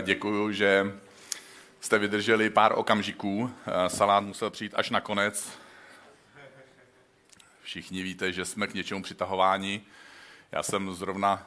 Děkuji, 0.00 0.52
že 0.52 0.92
jste 1.80 1.98
vydrželi 1.98 2.50
pár 2.50 2.72
okamžiků. 2.78 3.50
Salát 3.88 4.24
musel 4.24 4.50
přijít 4.50 4.72
až 4.76 4.90
na 4.90 5.00
konec. 5.00 5.58
Všichni 7.62 8.02
víte, 8.02 8.32
že 8.32 8.44
jsme 8.44 8.66
k 8.66 8.74
něčemu 8.74 9.02
přitahováni. 9.02 9.82
Já 10.52 10.62
jsem 10.62 10.94
zrovna 10.94 11.46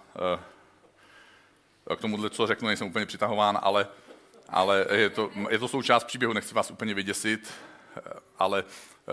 eh, 1.92 1.96
k 1.96 2.00
tomuhle, 2.00 2.30
co 2.30 2.48
řeknu, 2.48 2.68
nejsem 2.68 2.88
úplně 2.88 3.06
přitahován, 3.06 3.60
ale, 3.62 3.88
ale 4.50 4.86
je, 4.92 5.10
to, 5.10 5.32
je 5.50 5.60
to 5.60 5.68
součást 5.68 6.04
příběhu, 6.04 6.34
nechci 6.34 6.54
vás 6.54 6.72
úplně 6.72 6.94
vyděsit, 6.94 7.54
eh, 7.98 8.02
ale 8.38 8.64
eh, 8.64 9.12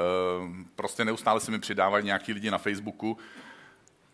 prostě 0.76 1.04
neustále 1.04 1.40
se 1.40 1.50
mi 1.50 1.58
přidávají 1.58 2.04
nějaký 2.04 2.32
lidi 2.32 2.50
na 2.50 2.58
Facebooku, 2.58 3.18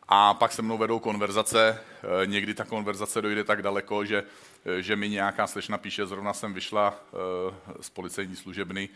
a 0.08 0.34
pak 0.34 0.52
se 0.52 0.62
mnou 0.62 0.78
vedou 0.78 0.98
konverzace. 0.98 1.80
Eh, 2.22 2.26
někdy 2.26 2.54
ta 2.54 2.64
konverzace 2.64 3.22
dojde 3.22 3.44
tak 3.44 3.62
daleko, 3.62 4.04
že, 4.04 4.24
eh, 4.64 4.82
že 4.82 4.96
mi 4.96 5.08
nějaká 5.08 5.46
slečna 5.46 5.78
píše, 5.78 6.06
zrovna 6.06 6.32
jsem 6.32 6.54
vyšla 6.54 6.94
eh, 6.94 7.82
z 7.82 7.90
policejní 7.90 8.36
služebny, 8.36 8.88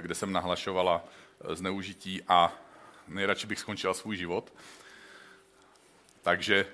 kde 0.00 0.14
jsem 0.14 0.32
nahlašovala 0.32 1.04
zneužití 1.54 2.22
a 2.28 2.52
nejradši 3.08 3.46
bych 3.46 3.58
skončila 3.58 3.94
svůj 3.94 4.16
život. 4.16 4.52
Takže 6.22 6.66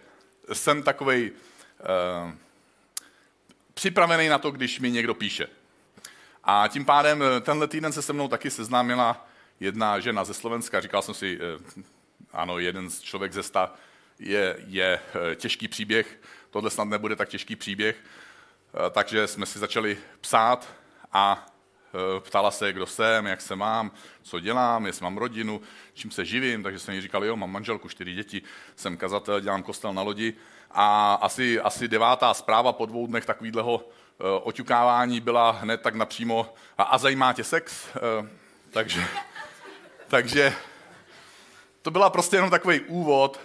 jsem 0.53 0.83
takovej 0.83 1.33
připravený 3.75 4.29
na 4.29 4.39
to, 4.39 4.51
když 4.51 4.81
mi 4.81 4.91
někdo 4.91 5.15
píše. 5.15 5.47
A 6.45 6.69
tím 6.69 6.85
pádem 6.85 7.25
tenhle 7.41 7.69
týden 7.69 7.93
se 7.93 8.03
se 8.03 8.13
mnou 8.13 8.29
taky 8.29 8.51
seznámila 8.51 9.27
jedna 9.61 10.01
žena 10.01 10.25
ze 10.25 10.35
Slovenska. 10.35 10.81
Říkal 10.81 11.03
jsem 11.03 11.15
si, 11.15 11.39
ano, 12.35 12.59
jeden 12.59 12.91
z 12.91 13.01
člověk 13.01 13.33
ze 13.33 13.43
sta 13.43 13.75
je, 14.19 14.57
je 14.67 15.01
eh, 15.33 15.37
těžký 15.37 15.69
příběh, 15.69 16.21
tohle 16.51 16.71
snad 16.71 16.85
nebude 16.85 17.17
tak 17.17 17.29
těžký 17.29 17.57
příběh, 17.57 17.97
eh, 17.97 18.91
takže 18.91 19.27
jsme 19.27 19.47
si 19.47 19.59
začali 19.59 19.99
psát 20.21 20.69
a 21.13 21.47
eh, 21.95 22.21
ptala 22.21 22.51
se, 22.51 22.73
kdo 22.73 22.87
jsem, 22.87 23.27
jak 23.27 23.41
se 23.41 23.57
mám, 23.57 23.91
co 24.23 24.41
dělám, 24.41 24.87
jestli 24.87 25.03
mám 25.03 25.19
rodinu, 25.19 25.61
čím 25.95 26.11
se 26.11 26.25
živím, 26.25 26.63
takže 26.63 26.79
jsem 26.79 26.95
jí 26.95 27.01
říkal, 27.01 27.25
jo, 27.25 27.37
mám 27.37 27.51
manželku, 27.51 27.89
čtyři 27.89 28.15
děti, 28.15 28.43
jsem 28.77 28.97
kazatel, 28.97 29.41
dělám 29.41 29.63
kostel 29.63 29.93
na 29.93 30.03
lodi. 30.03 30.35
A 30.77 31.15
asi, 31.15 31.61
asi 31.61 31.89
devátá 31.89 32.35
zpráva 32.35 32.73
po 32.73 32.87
dvou 32.87 33.07
dnech 33.07 33.25
takového 33.25 33.89
oťukávání 34.43 35.21
byla 35.21 35.51
hned 35.51 35.81
tak 35.81 35.95
napřímo 35.95 36.55
a, 36.79 36.83
a 36.83 36.99
zajímá 36.99 37.33
tě 37.33 37.45
sex? 37.45 37.89
Takže, 38.71 39.05
takže 40.09 40.55
to 41.85 41.91
byla 41.91 42.11
prostě 42.11 42.37
jenom 42.37 42.51
takový 42.51 42.81
úvod, 42.81 43.41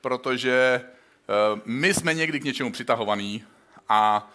protože 0.00 0.80
eh, 0.82 1.60
my 1.64 1.94
jsme 1.94 2.14
někdy 2.14 2.40
k 2.40 2.44
něčemu 2.44 2.72
přitahovaní 2.72 3.44
a, 3.88 4.30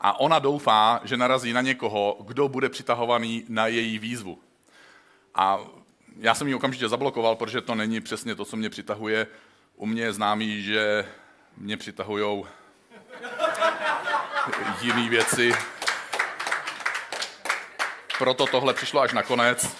a 0.00 0.20
ona 0.20 0.38
doufá, 0.38 1.00
že 1.04 1.16
narazí 1.16 1.52
na 1.52 1.60
někoho, 1.60 2.16
kdo 2.20 2.48
bude 2.48 2.68
přitahovaný 2.68 3.44
na 3.48 3.66
její 3.66 3.98
výzvu. 3.98 4.38
A 5.34 5.58
já 6.16 6.34
jsem 6.34 6.48
ji 6.48 6.54
okamžitě 6.54 6.88
zablokoval, 6.88 7.36
protože 7.36 7.60
to 7.60 7.74
není 7.74 8.00
přesně 8.00 8.34
to, 8.34 8.44
co 8.44 8.56
mě 8.56 8.70
přitahuje. 8.70 9.26
U 9.76 9.86
mě 9.86 10.02
je 10.02 10.12
známý, 10.12 10.62
že 10.62 11.08
mě 11.56 11.76
přitahují 11.76 12.44
jiné 14.82 15.08
věci. 15.08 15.52
Proto 18.18 18.46
tohle 18.46 18.74
přišlo 18.74 19.00
až 19.00 19.12
na 19.12 19.22
konec. 19.22 19.76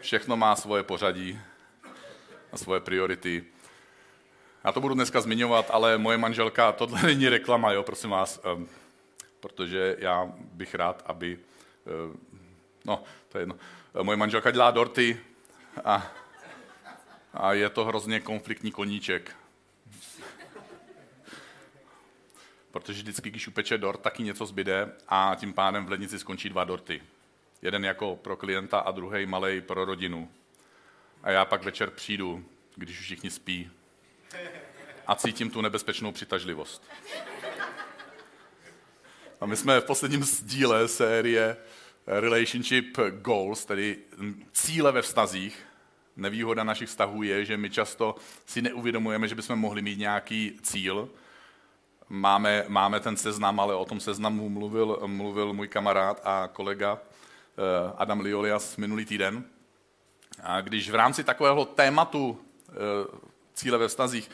Všechno 0.00 0.36
má 0.36 0.56
svoje 0.56 0.82
pořadí 0.82 1.40
a 2.56 2.58
svoje 2.58 2.80
priority. 2.80 3.44
Já 4.64 4.72
to 4.72 4.80
budu 4.80 4.94
dneska 4.94 5.20
zmiňovat, 5.20 5.70
ale 5.70 5.98
moje 5.98 6.18
manželka, 6.18 6.72
tohle 6.72 7.02
není 7.02 7.28
reklama, 7.28 7.72
jo, 7.72 7.82
prosím 7.82 8.10
vás, 8.10 8.40
um, 8.56 8.68
protože 9.40 9.96
já 9.98 10.32
bych 10.38 10.74
rád, 10.74 11.02
aby, 11.06 11.38
uh, 12.08 12.16
no, 12.84 13.02
to 13.28 13.38
je 13.38 13.42
jedno, 13.42 13.56
moje 14.02 14.16
manželka 14.16 14.50
dělá 14.50 14.70
dorty 14.70 15.20
a, 15.84 16.12
a 17.34 17.52
je 17.52 17.68
to 17.70 17.84
hrozně 17.84 18.20
konfliktní 18.20 18.72
koníček. 18.72 19.36
Protože 22.70 23.02
vždycky, 23.02 23.30
když 23.30 23.48
upeče 23.48 23.78
dort, 23.78 24.00
taky 24.00 24.22
něco 24.22 24.46
zbyde 24.46 24.92
a 25.08 25.36
tím 25.40 25.52
pádem 25.52 25.86
v 25.86 25.90
lednici 25.90 26.18
skončí 26.18 26.48
dva 26.48 26.64
dorty. 26.64 27.02
Jeden 27.62 27.84
jako 27.84 28.16
pro 28.16 28.36
klienta 28.36 28.78
a 28.78 28.90
druhý 28.90 29.26
malej 29.26 29.60
pro 29.60 29.84
rodinu 29.84 30.28
a 31.26 31.30
já 31.30 31.44
pak 31.44 31.64
večer 31.64 31.90
přijdu, 31.90 32.44
když 32.74 32.98
už 32.98 33.04
všichni 33.04 33.30
spí 33.30 33.70
a 35.06 35.14
cítím 35.14 35.50
tu 35.50 35.60
nebezpečnou 35.60 36.12
přitažlivost. 36.12 36.90
A 39.40 39.46
my 39.46 39.56
jsme 39.56 39.80
v 39.80 39.84
posledním 39.84 40.24
díle 40.42 40.88
série 40.88 41.56
Relationship 42.06 42.98
Goals, 43.10 43.64
tedy 43.64 43.98
cíle 44.52 44.92
ve 44.92 45.02
vztazích. 45.02 45.66
Nevýhoda 46.16 46.64
našich 46.64 46.88
vztahů 46.88 47.22
je, 47.22 47.44
že 47.44 47.56
my 47.56 47.70
často 47.70 48.16
si 48.46 48.62
neuvědomujeme, 48.62 49.28
že 49.28 49.34
bychom 49.34 49.58
mohli 49.58 49.82
mít 49.82 49.98
nějaký 49.98 50.58
cíl. 50.62 51.08
Máme, 52.08 52.64
máme 52.68 53.00
ten 53.00 53.16
seznam, 53.16 53.60
ale 53.60 53.74
o 53.74 53.84
tom 53.84 54.00
seznamu 54.00 54.48
mluvil, 54.48 54.98
mluvil 55.06 55.52
můj 55.52 55.68
kamarád 55.68 56.20
a 56.24 56.48
kolega 56.52 56.98
eh, 56.98 57.92
Adam 57.96 58.20
Liolias 58.20 58.76
minulý 58.76 59.04
týden. 59.04 59.44
A 60.42 60.60
když 60.60 60.90
v 60.90 60.94
rámci 60.94 61.24
takového 61.24 61.64
tématu 61.64 62.40
e, 62.68 62.72
cíle 63.54 63.78
ve 63.78 63.88
vztazích 63.88 64.30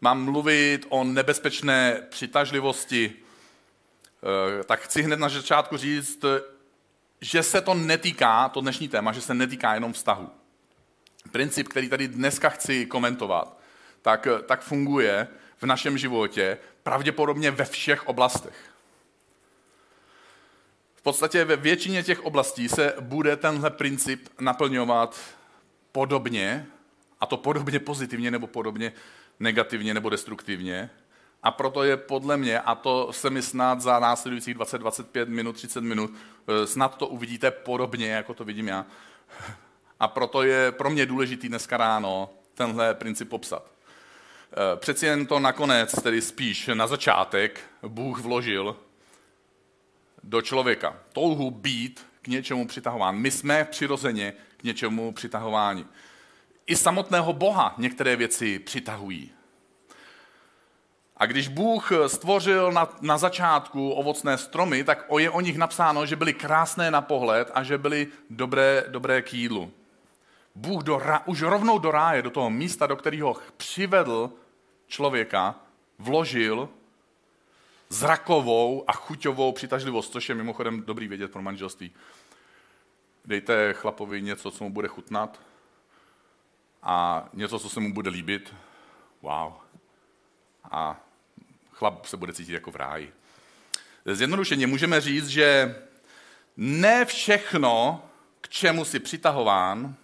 mám 0.00 0.24
mluvit 0.24 0.86
o 0.88 1.04
nebezpečné 1.04 2.02
přitažlivosti, 2.10 3.12
e, 4.60 4.64
tak 4.64 4.80
chci 4.80 5.02
hned 5.02 5.18
na 5.18 5.28
začátku 5.28 5.76
říct, 5.76 6.24
že 7.20 7.42
se 7.42 7.60
to 7.60 7.74
netýká, 7.74 8.48
to 8.48 8.60
dnešní 8.60 8.88
téma, 8.88 9.12
že 9.12 9.20
se 9.20 9.34
netýká 9.34 9.74
jenom 9.74 9.92
vztahu. 9.92 10.30
Princip, 11.32 11.68
který 11.68 11.88
tady 11.88 12.08
dneska 12.08 12.48
chci 12.48 12.86
komentovat, 12.86 13.58
tak, 14.02 14.28
tak 14.46 14.60
funguje 14.60 15.28
v 15.58 15.66
našem 15.66 15.98
životě 15.98 16.58
pravděpodobně 16.82 17.50
ve 17.50 17.64
všech 17.64 18.08
oblastech 18.08 18.76
podstatě 21.06 21.44
ve 21.44 21.56
většině 21.56 22.02
těch 22.02 22.24
oblastí 22.24 22.68
se 22.68 22.94
bude 23.00 23.36
tenhle 23.36 23.70
princip 23.70 24.28
naplňovat 24.40 25.16
podobně, 25.96 26.66
a 27.20 27.26
to 27.26 27.36
podobně 27.36 27.78
pozitivně 27.78 28.30
nebo 28.30 28.46
podobně 28.46 28.92
negativně 29.40 29.94
nebo 29.94 30.10
destruktivně. 30.10 30.90
A 31.42 31.50
proto 31.50 31.82
je 31.82 31.96
podle 31.96 32.36
mě, 32.36 32.60
a 32.60 32.74
to 32.74 33.12
se 33.12 33.30
mi 33.30 33.42
snad 33.42 33.80
za 33.80 33.98
následujících 33.98 34.54
20, 34.54 34.78
25 34.78 35.28
minut, 35.28 35.52
30 35.52 35.80
minut, 35.80 36.10
eh, 36.12 36.66
snad 36.66 36.96
to 36.96 37.06
uvidíte 37.06 37.50
podobně, 37.50 38.10
jako 38.10 38.34
to 38.34 38.44
vidím 38.44 38.68
já. 38.68 38.86
A 40.00 40.08
proto 40.08 40.42
je 40.42 40.72
pro 40.72 40.90
mě 40.90 41.06
důležitý 41.06 41.48
dneska 41.48 41.76
ráno 41.76 42.30
tenhle 42.54 42.94
princip 42.94 43.28
popsat. 43.28 43.64
Eh, 43.64 44.76
přeci 44.76 45.06
jen 45.06 45.26
to 45.26 45.38
nakonec, 45.38 45.92
tedy 46.02 46.20
spíš 46.22 46.70
na 46.74 46.86
začátek, 46.86 47.60
Bůh 47.88 48.20
vložil 48.20 48.76
do 50.22 50.42
člověka. 50.42 50.96
Touhu 51.12 51.50
být 51.50 52.06
k 52.22 52.28
něčemu 52.28 52.66
přitahován. 52.66 53.16
My 53.16 53.30
jsme 53.30 53.64
přirozeně 53.64 54.32
něčemu 54.66 55.12
přitahováni. 55.12 55.84
I 56.66 56.76
samotného 56.76 57.32
Boha 57.32 57.74
některé 57.78 58.16
věci 58.16 58.58
přitahují. 58.58 59.32
A 61.16 61.26
když 61.26 61.48
Bůh 61.48 61.92
stvořil 62.06 62.72
na, 62.72 62.88
na 63.00 63.18
začátku 63.18 63.90
ovocné 63.90 64.38
stromy, 64.38 64.84
tak 64.84 65.06
je 65.18 65.30
o 65.30 65.40
nich 65.40 65.56
napsáno, 65.56 66.06
že 66.06 66.16
byly 66.16 66.34
krásné 66.34 66.90
na 66.90 67.00
pohled 67.00 67.50
a 67.54 67.62
že 67.62 67.78
byly 67.78 68.06
dobré, 68.30 68.84
dobré 68.88 69.22
k 69.22 69.34
jídlu. 69.34 69.72
Bůh 70.54 70.82
do, 70.82 71.00
už 71.24 71.42
rovnou 71.42 71.78
do 71.78 71.90
ráje, 71.90 72.22
do 72.22 72.30
toho 72.30 72.50
místa, 72.50 72.86
do 72.86 72.96
kterého 72.96 73.36
přivedl 73.56 74.30
člověka, 74.86 75.54
vložil 75.98 76.68
zrakovou 77.88 78.84
a 78.86 78.92
chuťovou 78.92 79.52
přitažlivost, 79.52 80.12
což 80.12 80.28
je 80.28 80.34
mimochodem 80.34 80.82
dobrý 80.82 81.08
vědět 81.08 81.32
pro 81.32 81.42
manželství. 81.42 81.92
Dejte 83.26 83.72
chlapovi 83.72 84.22
něco, 84.22 84.50
co 84.50 84.64
mu 84.64 84.70
bude 84.70 84.88
chutnat 84.88 85.40
a 86.82 87.28
něco, 87.32 87.58
co 87.58 87.68
se 87.68 87.80
mu 87.80 87.92
bude 87.92 88.10
líbit. 88.10 88.54
Wow. 89.22 89.52
A 90.70 91.00
chlap 91.72 92.06
se 92.06 92.16
bude 92.16 92.32
cítit 92.32 92.52
jako 92.52 92.70
v 92.70 92.76
ráji. 92.76 93.12
Zjednodušeně 94.04 94.66
můžeme 94.66 95.00
říct, 95.00 95.28
že 95.28 95.76
ne 96.56 97.04
všechno, 97.04 98.04
k 98.40 98.48
čemu 98.48 98.84
si 98.84 99.00
přitahován, 99.00 99.96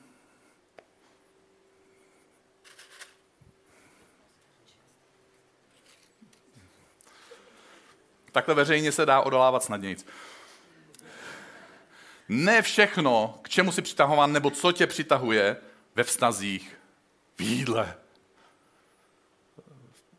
Takhle 8.32 8.54
veřejně 8.54 8.92
se 8.92 9.06
dá 9.06 9.20
odolávat 9.20 9.62
snadněji. 9.62 9.96
Ne 12.28 12.62
všechno, 12.62 13.38
k 13.42 13.48
čemu 13.48 13.72
si 13.72 13.82
přitahován, 13.82 14.32
nebo 14.32 14.50
co 14.50 14.72
tě 14.72 14.86
přitahuje 14.86 15.56
ve 15.94 16.04
vztazích, 16.04 16.78
v 17.36 17.40
jídle, 17.40 17.94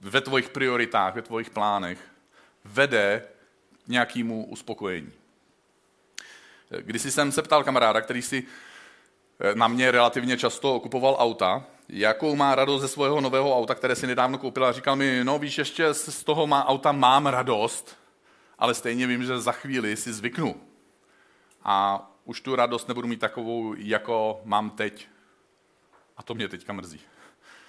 ve 0.02 0.22
tvojich 0.22 0.50
prioritách, 0.50 1.16
ve 1.16 1.22
tvojich 1.22 1.50
plánech, 1.50 2.00
vede 2.66 3.24
k 3.86 3.88
nějakému 3.88 4.46
uspokojení. 4.46 5.12
Když 6.80 7.02
jsem 7.02 7.32
se 7.32 7.42
ptal 7.42 7.64
kamaráda, 7.64 8.02
který 8.02 8.22
si 8.22 8.44
eh, 9.40 9.56
na 9.56 9.68
mě 9.68 9.92
relativně 9.92 10.38
často 10.38 10.80
kupoval 10.80 11.16
auta, 11.20 11.66
jakou 11.90 12.36
má 12.36 12.56
radost 12.56 12.82
ze 12.82 12.88
svého 12.88 13.22
nového 13.22 13.58
auta, 13.58 13.76
které 13.76 13.96
si 13.96 14.08
nedávno 14.08 14.38
koupil 14.38 14.66
a 14.66 14.72
říkal 14.72 14.96
mi, 14.96 15.24
no 15.24 15.40
víš, 15.40 15.58
ještě 15.58 15.94
z 15.94 16.24
toho 16.24 16.48
má 16.48 16.68
auta 16.68 16.92
mám 16.92 17.26
radost, 17.26 17.98
ale 18.60 18.74
stejně 18.74 19.08
vím, 19.08 19.24
že 19.24 19.40
za 19.40 19.52
chvíli 19.52 19.98
si 19.98 20.14
zvyknu. 20.14 20.62
A 21.64 22.08
už 22.26 22.42
tu 22.42 22.56
radost 22.56 22.88
nebudu 22.88 23.08
mít 23.08 23.20
takovou, 23.20 23.74
jako 23.78 24.42
mám 24.44 24.70
teď. 24.70 25.08
A 26.18 26.24
to 26.24 26.36
mě 26.36 26.48
teďka 26.48 26.74
mrzí. 26.74 27.00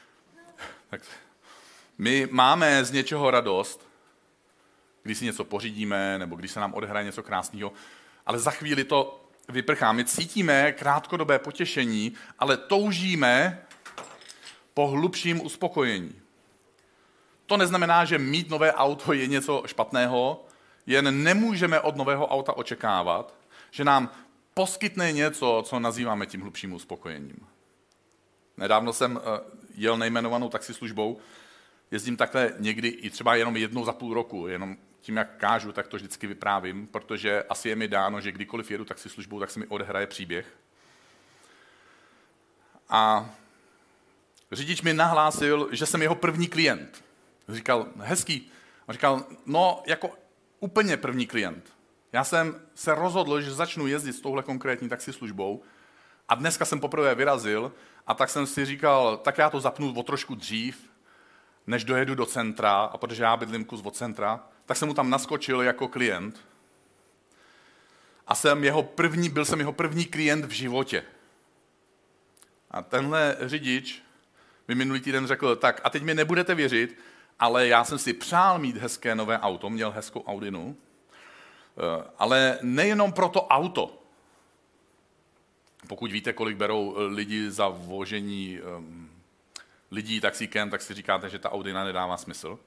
tak 0.91 1.01
my 1.99 2.29
máme 2.31 2.85
z 2.85 2.93
něčeho 2.93 3.31
radost, 3.31 3.89
když 5.03 5.19
si 5.19 5.25
něco 5.25 5.45
pořídíme, 5.45 6.19
nebo 6.19 6.37
když 6.37 6.51
se 6.51 6.61
nám 6.61 6.75
odehraje 6.75 7.05
něco 7.05 7.23
krásného, 7.23 7.73
ale 8.27 8.39
za 8.39 8.51
chvíli 8.51 8.85
to 8.85 9.25
vyprchá. 9.49 9.93
My 9.93 10.05
cítíme 10.05 10.73
krátkodobé 10.73 11.39
potěšení, 11.39 12.13
ale 12.39 12.57
toužíme 12.57 13.67
po 14.75 14.87
hlubším 14.87 15.47
uspokojení. 15.47 16.15
To 17.47 17.57
neznamená, 17.57 18.05
že 18.05 18.19
mít 18.19 18.51
nové 18.51 18.73
auto 18.73 19.13
je 19.13 19.27
něco 19.27 19.63
špatného, 19.67 20.45
jen 20.87 21.23
nemůžeme 21.23 21.81
od 21.81 21.97
nového 21.97 22.27
auta 22.27 22.57
očekávat, 22.57 23.35
že 23.75 23.85
nám 23.85 24.11
poskytne 24.55 25.13
něco, 25.13 25.63
co 25.67 25.81
nazýváme 25.81 26.27
tím 26.27 26.41
hlubším 26.41 26.73
uspokojením. 26.73 27.37
Nedávno 28.57 28.93
jsem 28.93 29.21
eh, 29.21 29.41
jel 29.75 29.97
nejmenovanou 29.97 30.49
taxislužbou, 30.49 31.19
jezdím 31.91 32.17
takhle 32.17 32.53
někdy 32.59 32.89
i 32.89 33.11
třeba 33.11 33.35
jenom 33.35 33.57
jednou 33.57 33.85
za 33.85 33.93
půl 33.93 34.15
roku, 34.15 34.47
jenom 34.47 34.77
tím, 35.01 35.17
jak 35.17 35.37
kážu, 35.37 35.73
tak 35.73 35.89
to 35.89 35.97
vždycky 35.97 36.27
vyprávím, 36.27 36.87
protože 36.87 37.43
asi 37.43 37.69
je 37.69 37.77
mi 37.77 37.89
dáno, 37.89 38.21
že 38.21 38.33
kdykoliv 38.33 38.71
jedu 38.71 38.85
taxislužbou, 38.85 39.41
tak 39.41 39.51
se 39.51 39.61
mi 39.61 39.67
odehraje 39.67 40.07
příběh. 40.07 40.57
A 42.89 43.31
řidič 44.53 44.83
mi 44.83 44.95
nahlásil, 44.95 45.69
že 45.73 45.87
jsem 45.87 46.03
jeho 46.03 46.15
první 46.15 46.49
klient. 46.49 47.05
Říkal, 47.49 47.87
hezký. 47.97 48.51
A 48.89 48.93
říkal, 48.93 49.25
no, 49.47 49.83
jako 49.87 50.11
úplně 50.61 50.97
první 50.97 51.27
klient. 51.27 51.74
Já 52.15 52.25
jsem 52.25 52.61
se 52.75 52.95
rozhodl, 52.95 53.41
že 53.41 53.55
začnu 53.55 53.87
jezdit 53.87 54.13
s 54.13 54.21
touhle 54.21 54.43
konkrétní 54.43 54.89
taxislužbou 54.89 55.63
a 56.29 56.35
dneska 56.35 56.65
jsem 56.65 56.81
poprvé 56.81 57.15
vyrazil 57.15 57.73
a 58.07 58.15
tak 58.15 58.31
jsem 58.31 58.47
si 58.47 58.65
říkal, 58.65 59.17
tak 59.17 59.39
já 59.39 59.51
to 59.51 59.61
zapnu 59.61 59.95
o 59.95 60.03
trošku 60.03 60.35
dřív, 60.35 60.91
než 61.67 61.85
dojedu 61.85 62.15
do 62.15 62.27
centra, 62.27 62.73
a 62.73 62.99
protože 62.99 63.23
já 63.23 63.37
bydlím 63.37 63.65
kus 63.65 63.81
od 63.85 63.97
centra, 63.97 64.47
tak 64.67 64.77
jsem 64.77 64.89
mu 64.89 64.95
tam 64.95 65.11
naskočil 65.11 65.63
jako 65.63 65.89
klient. 65.89 66.41
A 68.27 68.35
jsem 68.35 68.65
jeho 68.65 68.83
první, 68.83 69.29
byl 69.29 69.45
jsem 69.45 69.59
jeho 69.59 69.73
první 69.73 70.05
klient 70.05 70.45
v 70.45 70.51
životě. 70.51 71.05
A 72.71 72.83
tenhle 72.83 73.37
řidič 73.41 74.03
mi 74.69 74.75
minulý 74.75 75.01
týden 75.01 75.27
řekl, 75.27 75.57
tak 75.57 75.81
a 75.85 75.91
teď 75.91 76.03
mi 76.03 76.15
nebudete 76.15 76.55
věřit, 76.55 76.99
ale 77.39 77.67
já 77.67 77.85
jsem 77.85 77.99
si 77.99 78.13
přál 78.13 78.59
mít 78.59 78.77
hezké 78.77 79.15
nové 79.15 79.39
auto, 79.39 79.71
měl 79.71 79.91
hezkou 79.91 80.23
Audinu, 80.23 80.77
ale 82.19 82.59
nejenom 82.63 83.13
pro 83.13 83.29
to 83.29 83.47
auto. 83.47 84.03
Pokud 85.89 86.13
víte, 86.13 86.33
kolik 86.33 86.57
berou 86.57 86.95
lidi 86.97 87.51
za 87.51 87.69
vožení 87.69 88.59
ehm, 88.59 89.11
lidí 89.91 90.21
taxíkem, 90.21 90.71
tak 90.71 90.83
si 90.83 90.95
říkáte, 90.95 91.31
že 91.31 91.39
ta 91.39 91.53
Audina 91.53 91.85
nedává 91.85 92.17
smysl. 92.17 92.59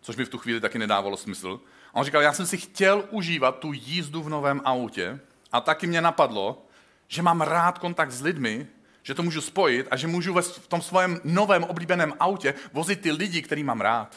Což 0.00 0.16
mi 0.16 0.24
v 0.24 0.28
tu 0.28 0.38
chvíli 0.38 0.60
taky 0.60 0.78
nedávalo 0.78 1.16
smysl. 1.16 1.60
A 1.94 1.94
on 1.94 2.04
říkal, 2.04 2.22
já 2.22 2.32
jsem 2.32 2.46
si 2.46 2.58
chtěl 2.58 3.04
užívat 3.10 3.58
tu 3.58 3.72
jízdu 3.72 4.22
v 4.22 4.28
novém 4.28 4.60
autě 4.64 5.20
a 5.52 5.60
taky 5.60 5.86
mě 5.86 6.00
napadlo, 6.00 6.66
že 7.08 7.22
mám 7.22 7.40
rád 7.40 7.78
kontakt 7.78 8.10
s 8.10 8.22
lidmi, 8.22 8.66
že 9.02 9.14
to 9.14 9.22
můžu 9.22 9.40
spojit 9.40 9.86
a 9.90 9.96
že 9.96 10.06
můžu 10.06 10.34
v 10.42 10.68
tom 10.68 10.82
svém 10.82 11.20
novém 11.24 11.64
oblíbeném 11.64 12.14
autě 12.20 12.54
vozit 12.72 13.00
ty 13.00 13.12
lidi, 13.12 13.42
který 13.42 13.64
mám 13.64 13.80
rád. 13.80 14.16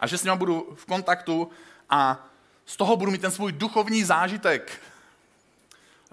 A 0.00 0.06
že 0.06 0.18
s 0.18 0.24
nimi 0.24 0.36
budu 0.36 0.74
v 0.74 0.86
kontaktu 0.86 1.50
a 1.90 2.26
z 2.66 2.76
toho 2.76 2.96
budu 2.96 3.10
mít 3.10 3.20
ten 3.20 3.30
svůj 3.30 3.52
duchovní 3.52 4.04
zážitek, 4.04 4.80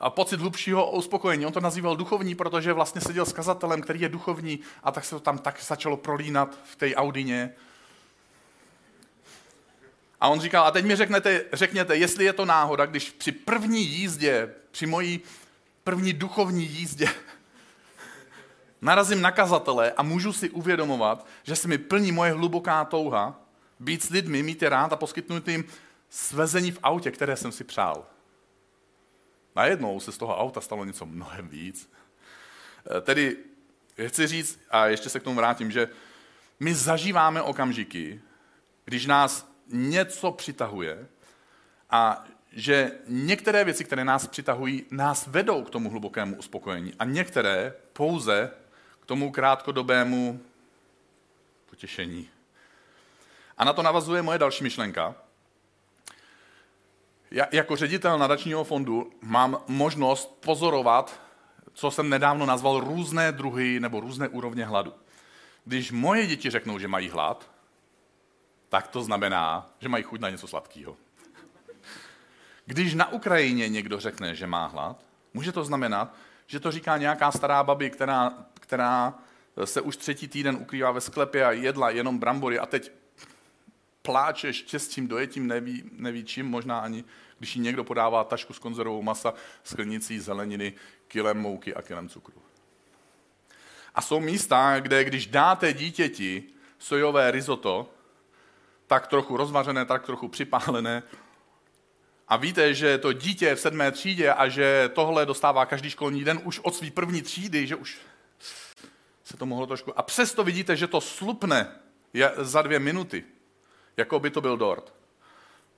a 0.03 0.09
pocit 0.09 0.39
hlubšího 0.39 0.91
uspokojení. 0.91 1.45
On 1.45 1.53
to 1.53 1.59
nazýval 1.59 1.95
duchovní, 1.95 2.35
protože 2.35 2.73
vlastně 2.73 3.01
seděl 3.01 3.25
s 3.25 3.33
kazatelem, 3.33 3.81
který 3.81 4.01
je 4.01 4.09
duchovní 4.09 4.59
a 4.83 4.91
tak 4.91 5.05
se 5.05 5.15
to 5.15 5.19
tam 5.19 5.37
tak 5.37 5.63
začalo 5.63 5.97
prolínat 5.97 6.57
v 6.63 6.75
té 6.75 6.95
Audině. 6.95 7.53
A 10.21 10.27
on 10.27 10.39
říkal, 10.39 10.65
a 10.65 10.71
teď 10.71 10.85
mi 10.85 10.95
řeknete, 10.95 11.45
řekněte, 11.53 11.95
jestli 11.95 12.25
je 12.25 12.33
to 12.33 12.45
náhoda, 12.45 12.85
když 12.85 13.09
při 13.09 13.31
první 13.31 13.85
jízdě, 13.85 14.53
při 14.71 14.85
mojí 14.85 15.21
první 15.83 16.13
duchovní 16.13 16.65
jízdě, 16.65 17.09
narazím 18.81 19.21
na 19.21 19.31
kazatele 19.31 19.91
a 19.91 20.03
můžu 20.03 20.33
si 20.33 20.49
uvědomovat, 20.49 21.25
že 21.43 21.55
se 21.55 21.67
mi 21.67 21.77
plní 21.77 22.11
moje 22.11 22.31
hluboká 22.31 22.85
touha 22.85 23.42
být 23.83 24.03
s 24.03 24.09
lidmi, 24.09 24.43
mít 24.43 24.61
je 24.61 24.69
rád 24.69 24.93
a 24.93 24.95
poskytnout 24.95 25.47
jim 25.47 25.65
svezení 26.09 26.71
v 26.71 26.79
autě, 26.83 27.11
které 27.11 27.35
jsem 27.35 27.51
si 27.51 27.63
přál. 27.63 28.05
Najednou 29.55 29.99
se 29.99 30.11
z 30.11 30.17
toho 30.17 30.37
auta 30.37 30.61
stalo 30.61 30.85
něco 30.85 31.05
mnohem 31.05 31.49
víc. 31.49 31.89
Eh, 32.97 33.01
tedy 33.01 33.37
chci 34.07 34.27
říct, 34.27 34.59
a 34.69 34.85
ještě 34.85 35.09
se 35.09 35.19
k 35.19 35.23
tomu 35.23 35.35
vrátím, 35.35 35.71
že 35.71 35.87
my 36.59 36.75
zažíváme 36.75 37.41
okamžiky, 37.41 38.21
když 38.85 39.05
nás 39.05 39.51
něco 39.67 40.31
přitahuje 40.31 41.07
a 41.89 42.25
že 42.51 42.91
některé 43.07 43.63
věci, 43.63 43.83
které 43.83 44.05
nás 44.05 44.27
přitahují, 44.27 44.85
nás 44.91 45.27
vedou 45.27 45.63
k 45.63 45.69
tomu 45.69 45.89
hlubokému 45.89 46.35
uspokojení 46.35 46.93
a 46.99 47.05
některé 47.05 47.73
pouze 47.93 48.51
k 48.99 49.05
tomu 49.05 49.31
krátkodobému 49.31 50.41
potěšení. 51.69 52.29
A 53.57 53.65
na 53.65 53.73
to 53.73 53.81
navazuje 53.81 54.21
moje 54.21 54.39
další 54.39 54.63
myšlenka, 54.63 55.15
já, 57.31 57.47
jako 57.51 57.75
ředitel 57.75 58.17
nadačního 58.17 58.63
fondu 58.63 59.11
mám 59.21 59.63
možnost 59.67 60.37
pozorovat, 60.45 61.21
co 61.73 61.91
jsem 61.91 62.09
nedávno 62.09 62.45
nazval 62.45 62.79
různé 62.79 63.31
druhy 63.31 63.79
nebo 63.79 63.99
různé 63.99 64.27
úrovně 64.27 64.65
hladu. 64.65 64.93
Když 65.65 65.91
moje 65.91 66.27
děti 66.27 66.49
řeknou, 66.49 66.79
že 66.79 66.87
mají 66.87 67.09
hlad, 67.09 67.51
tak 68.69 68.87
to 68.87 69.03
znamená, 69.03 69.69
že 69.79 69.89
mají 69.89 70.03
chuť 70.03 70.19
na 70.19 70.29
něco 70.29 70.47
sladkého. 70.47 70.97
Když 72.65 72.93
na 72.93 73.11
Ukrajině 73.11 73.69
někdo 73.69 73.99
řekne, 73.99 74.35
že 74.35 74.47
má 74.47 74.65
hlad, 74.67 75.03
může 75.33 75.51
to 75.51 75.63
znamenat, 75.63 76.15
že 76.47 76.59
to 76.59 76.71
říká 76.71 76.97
nějaká 76.97 77.31
stará 77.31 77.63
babi, 77.63 77.89
která, 77.89 78.33
která 78.53 79.13
se 79.65 79.81
už 79.81 79.97
třetí 79.97 80.27
týden 80.27 80.55
ukrývá 80.55 80.91
ve 80.91 81.01
sklepě 81.01 81.45
a 81.45 81.51
jedla 81.51 81.89
jenom 81.89 82.19
brambory 82.19 82.59
a 82.59 82.65
teď 82.65 82.91
pláče 84.03 84.53
štěstím, 84.53 85.07
dojetím, 85.07 85.47
neví, 85.47 85.83
neví 85.91 86.23
čím, 86.23 86.45
možná 86.45 86.79
ani 86.79 87.03
když 87.37 87.55
jí 87.55 87.61
někdo 87.61 87.83
podává 87.83 88.23
tašku 88.23 88.53
s 88.53 88.59
konzervou 88.59 89.01
masa, 89.01 89.33
sklenicí 89.63 90.19
zeleniny, 90.19 90.73
kilem 91.07 91.37
mouky 91.37 91.75
a 91.75 91.81
kilem 91.81 92.09
cukru. 92.09 92.41
A 93.95 94.01
jsou 94.01 94.19
místa, 94.19 94.79
kde 94.79 95.03
když 95.03 95.27
dáte 95.27 95.73
dítěti 95.73 96.43
sojové 96.77 97.31
risotto, 97.31 97.93
tak 98.87 99.07
trochu 99.07 99.37
rozvařené, 99.37 99.85
tak 99.85 100.05
trochu 100.05 100.27
připálené, 100.27 101.03
a 102.27 102.37
víte, 102.37 102.73
že 102.73 102.97
to 102.97 103.13
dítě 103.13 103.45
je 103.45 103.55
v 103.55 103.59
sedmé 103.59 103.91
třídě 103.91 104.33
a 104.33 104.49
že 104.49 104.89
tohle 104.93 105.25
dostává 105.25 105.65
každý 105.65 105.89
školní 105.89 106.23
den 106.23 106.41
už 106.43 106.59
od 106.59 106.75
své 106.75 106.91
první 106.91 107.21
třídy, 107.21 107.67
že 107.67 107.75
už 107.75 107.97
se 109.23 109.37
to 109.37 109.45
mohlo 109.45 109.67
trošku... 109.67 109.99
A 109.99 110.03
přesto 110.03 110.43
vidíte, 110.43 110.75
že 110.75 110.87
to 110.87 111.01
slupne 111.01 111.75
za 112.37 112.61
dvě 112.61 112.79
minuty, 112.79 113.23
jako 113.97 114.19
by 114.19 114.29
to 114.29 114.41
byl 114.41 114.57
dort 114.57 114.93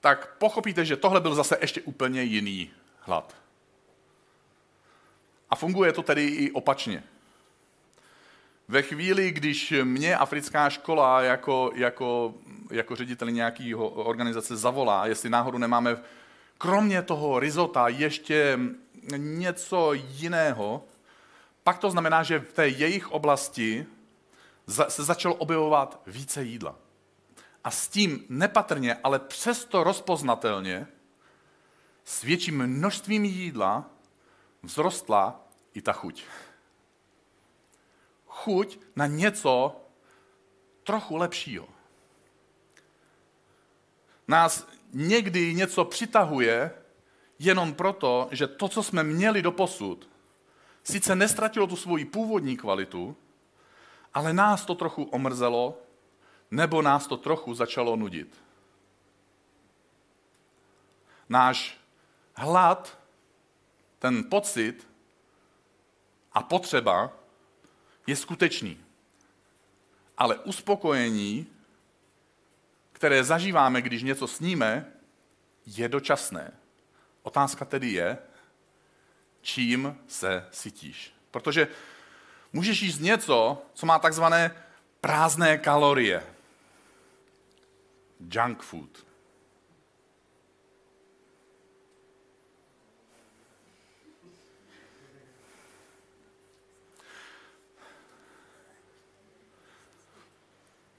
tak 0.06 0.38
pochopíte, 0.38 0.86
že 0.86 0.98
tohle 0.98 1.22
byl 1.22 1.36
zase 1.36 1.58
ještě 1.62 1.82
úplně 1.82 2.24
jiný 2.24 2.72
hlad. 3.00 3.36
A 5.50 5.56
funguje 5.56 5.94
to 5.94 6.04
tedy 6.04 6.26
i 6.26 6.52
opačně. 6.52 7.04
Ve 8.68 8.82
chvíli, 8.82 9.32
když 9.32 9.74
mě 9.84 10.18
africká 10.18 10.70
škola 10.70 11.22
jako, 11.22 11.72
jako, 11.76 12.34
jako 12.72 12.96
ředitel 12.96 13.32
nějaké 13.32 13.76
organizace 13.76 14.56
zavolá, 14.56 15.08
jestli 15.08 15.30
náhodou 15.30 15.58
nemáme 15.58 15.98
kromě 16.58 17.02
toho 17.02 17.40
rizota 17.40 17.88
ještě 17.88 18.60
něco 19.18 19.94
jiného, 19.94 20.84
pak 21.64 21.78
to 21.78 21.92
znamená, 21.92 22.24
že 22.24 22.40
v 22.40 22.54
té 22.54 22.68
jejich 22.68 23.12
oblasti 23.12 23.86
se 24.88 25.04
začalo 25.04 25.36
objevovat 25.36 26.02
více 26.08 26.44
jídla 26.44 26.85
a 27.66 27.72
s 27.72 27.88
tím 27.88 28.26
nepatrně, 28.30 28.96
ale 29.04 29.20
přesto 29.20 29.84
rozpoznatelně 29.84 30.88
s 32.04 32.22
větším 32.22 32.68
množstvím 32.68 33.26
jídla 33.26 33.90
vzrostla 34.66 35.48
i 35.74 35.82
ta 35.82 35.94
chuť. 35.94 36.24
Chuť 38.28 38.80
na 38.96 39.08
něco 39.08 39.82
trochu 40.84 41.16
lepšího. 41.16 41.68
nás 44.28 44.68
někdy 44.94 45.54
něco 45.54 45.86
přitahuje 45.86 46.72
jenom 47.40 47.74
proto, 47.74 48.28
že 48.32 48.48
to, 48.48 48.68
co 48.68 48.84
jsme 48.84 49.04
měli 49.04 49.42
do 49.42 49.52
posud, 49.52 50.10
sice 50.84 51.16
nestratilo 51.16 51.68
tu 51.68 51.76
svoji 51.76 52.06
původní 52.06 52.58
kvalitu, 52.58 53.16
ale 54.14 54.34
nás 54.34 54.66
to 54.66 54.76
trochu 54.76 55.04
omrzelo, 55.04 55.85
nebo 56.52 56.82
nás 56.82 57.08
to 57.08 57.18
trochu 57.18 57.54
začalo 57.54 57.96
nudit. 57.96 58.42
Náš 61.30 61.78
hlad, 62.34 63.00
ten 64.00 64.24
pocit 64.30 64.88
a 66.32 66.44
potřeba 66.44 67.14
je 68.08 68.16
skutečný. 68.16 68.86
Ale 70.18 70.36
uspokojení, 70.40 71.48
které 72.92 73.24
zažíváme, 73.24 73.82
když 73.82 74.04
něco 74.04 74.28
sníme, 74.28 74.92
je 75.66 75.90
dočasné. 75.90 76.52
Otázka 77.24 77.66
tedy 77.66 77.92
je, 77.92 78.18
čím 79.42 79.98
se 80.08 80.48
sytíš. 80.52 81.14
Protože 81.32 81.68
můžeš 82.54 82.82
jíst 82.82 83.00
něco, 83.00 83.66
co 83.74 83.86
má 83.86 84.00
takzvané 84.00 84.66
prázdné 85.02 85.58
kalorie. 85.58 86.35
Junk 88.29 88.62
food. 88.62 89.05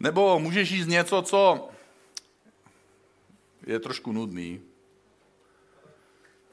Nebo 0.01 0.39
můžeš 0.39 0.71
jíst 0.71 0.87
něco, 0.87 1.23
co 1.23 1.69
je 3.67 3.81
trošku 3.81 4.13
nudný. 4.13 4.63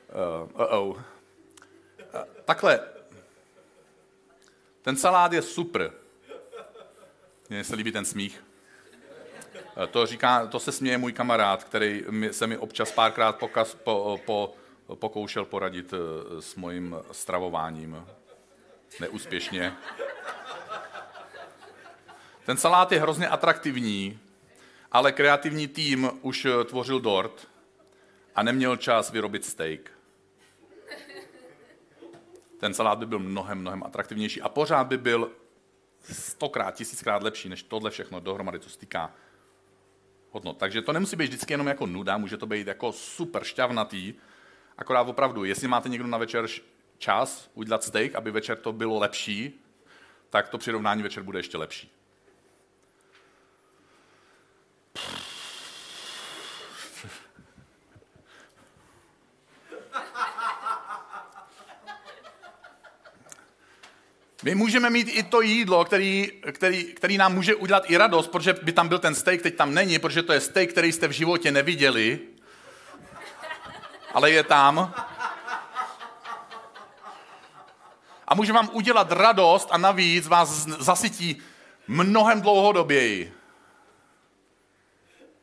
Uh, 0.09 0.49
uh-oh. 0.49 0.89
Uh, 0.89 1.03
takhle. 2.45 2.89
Ten 4.81 4.97
salát 4.97 5.33
je 5.33 5.41
super. 5.41 5.93
Mně 7.49 7.63
se 7.63 7.75
líbí 7.75 7.91
ten 7.91 8.05
smích. 8.05 8.43
To, 9.91 10.05
říká, 10.05 10.47
to 10.47 10.59
se 10.59 10.71
směje 10.71 10.97
můj 10.97 11.13
kamarád, 11.13 11.63
který 11.63 12.03
se 12.31 12.47
mi 12.47 12.57
občas 12.57 12.91
párkrát 12.91 13.31
pokaz, 13.31 13.75
po, 13.75 14.19
po, 14.25 14.53
pokoušel 14.95 15.45
poradit 15.45 15.93
uh, 15.93 15.99
s 16.39 16.55
mojím 16.55 16.95
stravováním. 17.11 18.05
Neúspěšně. 18.99 19.73
Ten 22.45 22.57
salát 22.57 22.91
je 22.91 22.99
hrozně 22.99 23.27
atraktivní, 23.27 24.19
ale 24.91 25.11
kreativní 25.11 25.67
tým 25.67 26.11
už 26.21 26.45
eh, 26.45 26.63
tvořil 26.63 26.99
dort 26.99 27.47
a 28.35 28.43
neměl 28.43 28.77
čas 28.77 29.11
vyrobit 29.11 29.45
steak. 29.45 29.91
Ten 32.59 32.73
salát 32.73 32.99
by 32.99 33.05
byl 33.05 33.19
mnohem, 33.19 33.59
mnohem 33.59 33.83
atraktivnější 33.83 34.41
a 34.41 34.49
pořád 34.49 34.87
by 34.87 34.97
byl 34.97 35.31
stokrát, 36.11 36.75
tisíckrát 36.75 37.23
lepší 37.23 37.49
než 37.49 37.63
tohle 37.63 37.91
všechno 37.91 38.19
dohromady, 38.19 38.59
co 38.59 38.69
se 38.69 38.79
týká 38.79 39.13
hodnot. 40.33 40.57
Takže 40.57 40.81
to 40.81 40.93
nemusí 40.93 41.15
být 41.15 41.27
vždycky 41.27 41.53
jenom 41.53 41.67
jako 41.67 41.85
nuda, 41.85 42.17
může 42.17 42.37
to 42.37 42.45
být 42.45 42.67
jako 42.67 42.91
super 42.91 43.43
šťavnatý, 43.43 44.13
akorát 44.77 45.07
opravdu, 45.07 45.43
jestli 45.43 45.67
máte 45.67 45.89
někdo 45.89 46.07
na 46.07 46.17
večer 46.17 46.47
čas 46.97 47.49
udělat 47.53 47.83
steak, 47.83 48.15
aby 48.15 48.31
večer 48.31 48.57
to 48.57 48.73
bylo 48.73 48.99
lepší, 48.99 49.59
tak 50.29 50.49
to 50.49 50.57
přirovnání 50.57 51.03
večer 51.03 51.23
bude 51.23 51.39
ještě 51.39 51.57
lepší. 51.57 51.91
My 64.43 64.55
můžeme 64.55 64.89
mít 64.89 65.07
i 65.11 65.23
to 65.23 65.41
jídlo, 65.41 65.85
který, 65.85 66.31
který, 66.51 66.83
který 66.83 67.17
nám 67.17 67.33
může 67.33 67.55
udělat 67.55 67.83
i 67.87 67.97
radost, 67.97 68.27
protože 68.27 68.53
by 68.53 68.71
tam 68.71 68.87
byl 68.87 68.99
ten 68.99 69.15
steak, 69.15 69.41
teď 69.41 69.55
tam 69.55 69.73
není, 69.73 69.99
protože 69.99 70.23
to 70.23 70.33
je 70.33 70.39
steak, 70.39 70.69
který 70.69 70.91
jste 70.91 71.07
v 71.07 71.11
životě 71.11 71.51
neviděli, 71.51 72.19
ale 74.13 74.31
je 74.31 74.43
tam. 74.43 74.93
A 78.27 78.35
může 78.35 78.53
vám 78.53 78.69
udělat 78.73 79.11
radost 79.11 79.67
a 79.71 79.77
navíc 79.77 80.27
vás 80.27 80.49
zasytí 80.67 81.41
mnohem 81.87 82.41
dlouhodoběji. 82.41 83.33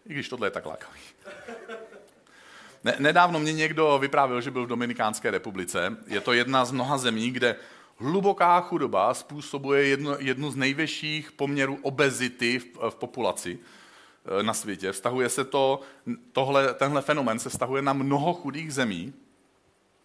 I 0.07 0.12
když 0.14 0.28
tohle 0.28 0.47
je 0.47 0.50
tak 0.50 0.66
lákavý. 0.66 1.00
Ne, 2.85 2.97
nedávno 2.99 3.38
mě 3.38 3.52
někdo 3.52 3.99
vyprávěl, 3.99 4.40
že 4.40 4.50
byl 4.50 4.64
v 4.64 4.69
Dominikánské 4.69 5.30
republice. 5.30 5.97
Je 6.07 6.21
to 6.21 6.33
jedna 6.33 6.64
z 6.64 6.73
mnoha 6.73 6.99
zemí, 6.99 7.30
kde 7.30 7.57
hluboká 8.00 8.61
chudoba 8.61 9.14
způsobuje 9.14 9.87
jedno, 9.87 10.16
jednu 10.19 10.50
z 10.50 10.57
nejvyšších 10.57 11.33
poměrů 11.33 11.78
obezity 11.83 12.59
v, 12.59 12.90
v 12.90 12.95
populaci 12.95 13.59
eh, 13.59 14.42
na 14.42 14.54
světě. 14.54 14.92
Vztahuje 14.92 15.28
se 15.28 15.45
to, 15.45 15.80
tohle, 16.33 16.75
tenhle 16.75 17.02
fenomen 17.02 17.38
se 17.38 17.50
vztahuje 17.50 17.83
na 17.83 17.92
mnoho 17.92 18.35
chudých 18.35 18.75
zemí, 18.75 19.14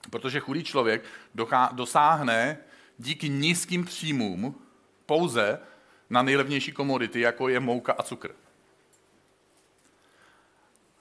protože 0.10 0.40
chudý 0.40 0.64
člověk 0.64 1.04
doká, 1.36 1.70
dosáhne 1.74 2.58
díky 2.98 3.30
nízkým 3.30 3.86
příjmům 3.86 4.56
pouze 5.06 5.60
na 6.10 6.22
nejlevnější 6.22 6.72
komodity, 6.72 7.20
jako 7.20 7.50
je 7.50 7.60
mouka 7.60 7.94
a 7.94 8.04
cukr. 8.04 8.32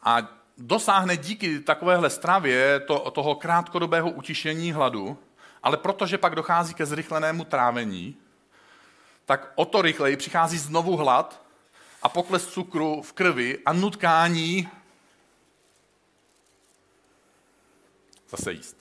A 0.02 0.28
dosáhne 0.58 1.16
díky 1.16 1.60
takovéhle 1.60 2.10
stravě 2.10 2.80
to, 2.80 3.10
toho 3.10 3.34
krátkodobého 3.34 4.10
utišení 4.10 4.72
hladu, 4.72 5.18
ale 5.64 5.76
protože 5.76 6.18
pak 6.18 6.34
dochází 6.34 6.74
ke 6.74 6.86
zrychlenému 6.86 7.44
trávení, 7.44 8.16
tak 9.24 9.52
o 9.54 9.64
to 9.64 9.82
rychleji 9.82 10.16
přichází 10.16 10.58
znovu 10.58 10.96
hlad 10.96 11.44
a 12.02 12.08
pokles 12.08 12.46
cukru 12.46 13.02
v 13.02 13.12
krvi 13.12 13.58
a 13.66 13.72
nutkání 13.72 14.68
zase 18.28 18.52
jíst. 18.52 18.76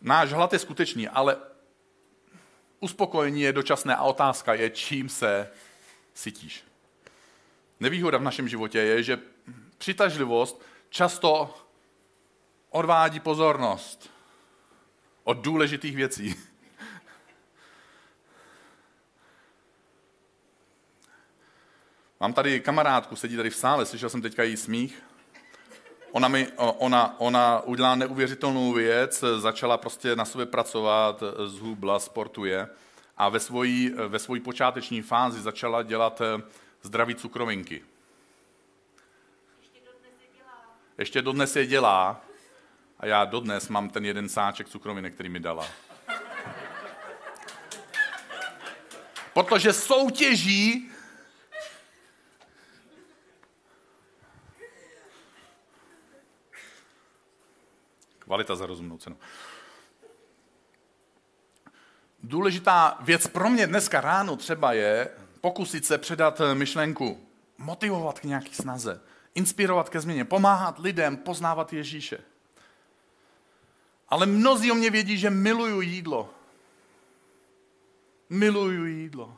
Náš 0.00 0.32
hlad 0.32 0.52
je 0.52 0.58
skutečný, 0.58 1.08
ale 1.08 1.36
uspokojení 2.80 3.40
je 3.40 3.52
dočasné 3.52 3.96
a 3.96 4.02
otázka 4.02 4.54
je, 4.54 4.70
čím 4.70 5.08
se 5.08 5.50
sytíš. 6.14 6.64
Nevýhoda 7.80 8.18
v 8.18 8.22
našem 8.22 8.48
životě 8.48 8.78
je, 8.78 9.02
že 9.02 9.18
přitažlivost 9.78 10.62
často 10.90 11.54
odvádí 12.70 13.20
pozornost 13.20 14.10
od 15.24 15.38
důležitých 15.38 15.96
věcí. 15.96 16.34
Mám 22.20 22.32
tady 22.32 22.60
kamarádku, 22.60 23.16
sedí 23.16 23.36
tady 23.36 23.50
v 23.50 23.56
sále, 23.56 23.86
slyšel 23.86 24.08
jsem 24.08 24.22
teďka 24.22 24.42
její 24.42 24.56
smích. 24.56 25.02
Ona, 26.12 26.28
mi, 26.28 26.48
ona, 26.56 27.20
ona 27.20 27.60
udělala 27.60 27.94
neuvěřitelnou 27.94 28.72
věc, 28.72 29.24
začala 29.38 29.78
prostě 29.78 30.16
na 30.16 30.24
sobě 30.24 30.46
pracovat, 30.46 31.22
zhubla, 31.46 31.98
sportuje 31.98 32.68
a 33.16 33.28
ve 33.28 33.40
svojí, 33.40 33.90
ve 34.08 34.18
svojí 34.18 34.40
počáteční 34.40 35.02
fázi 35.02 35.40
začala 35.40 35.82
dělat 35.82 36.20
eh, 36.20 36.42
zdraví 36.82 37.14
cukrovinky. 37.14 37.82
Ještě 39.58 39.80
dodnes 39.80 40.12
je 40.20 40.28
dělá. 40.36 40.76
Ještě 40.98 41.22
dodnes 41.22 41.56
je 41.56 41.66
dělá 41.66 42.29
a 43.00 43.06
já 43.06 43.24
dodnes 43.24 43.68
mám 43.68 43.88
ten 43.88 44.04
jeden 44.04 44.28
sáček 44.28 44.68
cukrovinek, 44.68 45.14
který 45.14 45.28
mi 45.28 45.40
dala. 45.40 45.66
Protože 49.34 49.72
soutěží 49.72 50.90
Kvalita 58.18 58.56
za 58.56 58.66
rozumnou 58.66 58.98
cenu. 58.98 59.18
Důležitá 62.22 62.98
věc 63.00 63.26
pro 63.26 63.50
mě 63.50 63.66
dneska 63.66 64.00
ráno 64.00 64.36
třeba 64.36 64.72
je 64.72 65.10
pokusit 65.40 65.86
se 65.86 65.98
předat 65.98 66.40
myšlenku, 66.54 67.28
motivovat 67.58 68.20
k 68.20 68.24
nějaký 68.24 68.54
snaze, 68.54 69.00
inspirovat 69.34 69.88
ke 69.88 70.00
změně, 70.00 70.24
pomáhat 70.24 70.78
lidem 70.78 71.16
poznávat 71.16 71.72
Ježíše. 71.72 72.18
Ale 74.10 74.26
mnozí 74.26 74.72
o 74.72 74.74
mě 74.74 74.90
vědí, 74.90 75.18
že 75.18 75.30
miluju 75.30 75.80
jídlo. 75.80 76.34
Miluju 78.30 78.86
jídlo. 78.86 79.36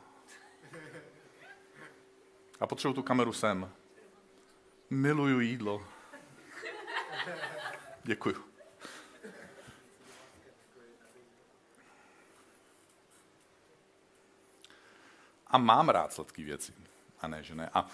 A 2.59 2.67
potřebuji 2.67 2.93
tu 2.93 3.03
kameru 3.03 3.33
sem. 3.33 3.71
Miluju 4.89 5.39
jídlo. 5.39 5.87
Děkuju. 8.03 8.43
A 15.47 15.57
mám 15.57 15.89
rád 15.89 16.13
sladké 16.13 16.43
věci. 16.43 16.73
A 17.21 17.27
ne, 17.27 17.43
že 17.43 17.55
ne. 17.55 17.69
A 17.73 17.87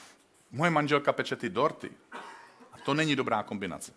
moje 0.52 0.72
manželka 0.72 1.14
peče 1.14 1.36
ty 1.36 1.50
dorty. 1.50 1.92
A 2.72 2.78
to 2.86 2.94
není 2.94 3.16
dobrá 3.16 3.44
kombinace. 3.44 3.94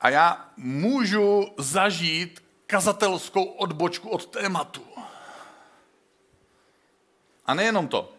A 0.00 0.08
já 0.08 0.48
můžu 0.56 1.46
zažít 1.58 2.42
kazatelskou 2.66 3.44
odbočku 3.44 4.08
od 4.08 4.26
tématu. 4.26 4.82
A 7.46 7.54
nejenom 7.54 7.88
to. 7.88 8.12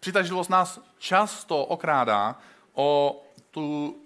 Přitažlivost 0.00 0.50
nás 0.50 0.80
často 0.98 1.64
okrádá 1.64 2.38
o 2.72 3.20
tu 3.50 3.96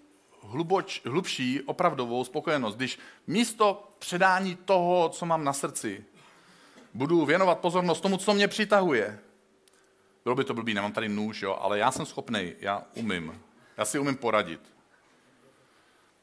hluboč, 0.43 1.03
hlubší 1.05 1.63
opravdovou 1.63 2.25
spokojenost. 2.25 2.77
Když 2.77 2.99
místo 3.27 3.89
předání 3.99 4.57
toho, 4.57 5.09
co 5.09 5.27
mám 5.27 5.45
na 5.45 5.53
srdci, 5.53 6.05
budu 6.95 7.25
věnovat 7.25 7.59
pozornost 7.59 8.01
tomu, 8.01 8.17
co 8.17 8.35
mě 8.35 8.49
přitahuje. 8.49 9.19
Bylo 10.25 10.35
by 10.35 10.45
to 10.45 10.55
blbý, 10.55 10.75
nemám 10.75 10.93
tady 10.93 11.09
nůž, 11.09 11.43
jo, 11.43 11.59
ale 11.61 11.79
já 11.79 11.91
jsem 11.91 12.07
schopný, 12.07 12.53
já 12.61 12.83
umím. 12.95 13.43
Já 13.77 13.85
si 13.85 13.99
umím 13.99 14.17
poradit. 14.17 14.76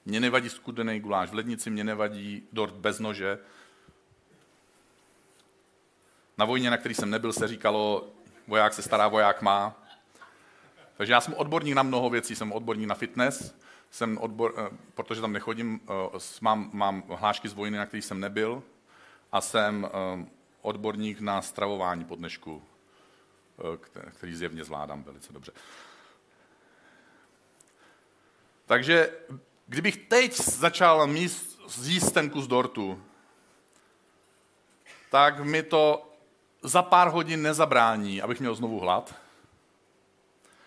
Mně 0.05 0.19
nevadí 0.19 0.49
skudený 0.49 0.99
guláš 0.99 1.29
v 1.29 1.33
lednici, 1.33 1.69
mě 1.69 1.83
nevadí 1.83 2.47
dort 2.51 2.75
bez 2.75 2.99
nože. 2.99 3.39
Na 6.37 6.45
vojně, 6.45 6.69
na 6.69 6.77
který 6.77 6.95
jsem 6.95 7.09
nebyl, 7.09 7.33
se 7.33 7.47
říkalo, 7.47 8.07
voják 8.47 8.73
se 8.73 8.81
stará, 8.81 9.07
voják 9.07 9.41
má. 9.41 9.83
Takže 10.97 11.13
já 11.13 11.21
jsem 11.21 11.33
odborník 11.33 11.75
na 11.75 11.83
mnoho 11.83 12.09
věcí, 12.09 12.35
jsem 12.35 12.51
odborník 12.51 12.87
na 12.87 12.95
fitness, 12.95 13.55
jsem 13.91 14.17
odbor, 14.17 14.53
eh, 14.57 14.77
protože 14.95 15.21
tam 15.21 15.33
nechodím, 15.33 15.81
eh, 16.15 16.19
mám, 16.41 16.69
mám 16.73 17.03
hlášky 17.07 17.49
z 17.49 17.53
vojny, 17.53 17.77
na 17.77 17.85
který 17.85 18.01
jsem 18.01 18.19
nebyl 18.19 18.63
a 19.31 19.41
jsem 19.41 19.85
eh, 19.85 20.25
odborník 20.61 21.19
na 21.19 21.41
stravování 21.41 22.05
po 22.05 22.15
dnešku, 22.15 22.63
který 24.09 24.35
zjevně 24.35 24.63
zvládám 24.63 25.03
velice 25.03 25.33
dobře. 25.33 25.51
Takže 28.65 29.09
kdybych 29.67 29.97
teď 29.97 30.35
začal 30.35 31.07
míst, 31.07 31.59
zjíst 31.67 32.11
ten 32.11 32.29
kus 32.29 32.47
dortu, 32.47 33.03
tak 35.11 35.39
mi 35.39 35.63
to 35.63 36.09
za 36.63 36.81
pár 36.81 37.07
hodin 37.07 37.41
nezabrání, 37.41 38.21
abych 38.21 38.39
měl 38.39 38.55
znovu 38.55 38.79
hlad. 38.79 39.15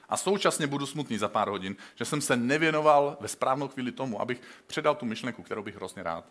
A 0.08 0.16
současně 0.16 0.66
budu 0.66 0.86
smutný 0.86 1.18
za 1.18 1.28
pár 1.28 1.48
hodin, 1.48 1.76
že 1.94 2.04
jsem 2.04 2.20
se 2.20 2.36
nevěnoval 2.36 3.16
ve 3.20 3.28
správnou 3.28 3.68
chvíli 3.68 3.92
tomu, 3.92 4.20
abych 4.20 4.40
předal 4.66 4.94
tu 4.94 5.06
myšlenku, 5.06 5.42
kterou 5.42 5.62
bych 5.62 5.76
hrozně 5.76 6.02
rád 6.02 6.24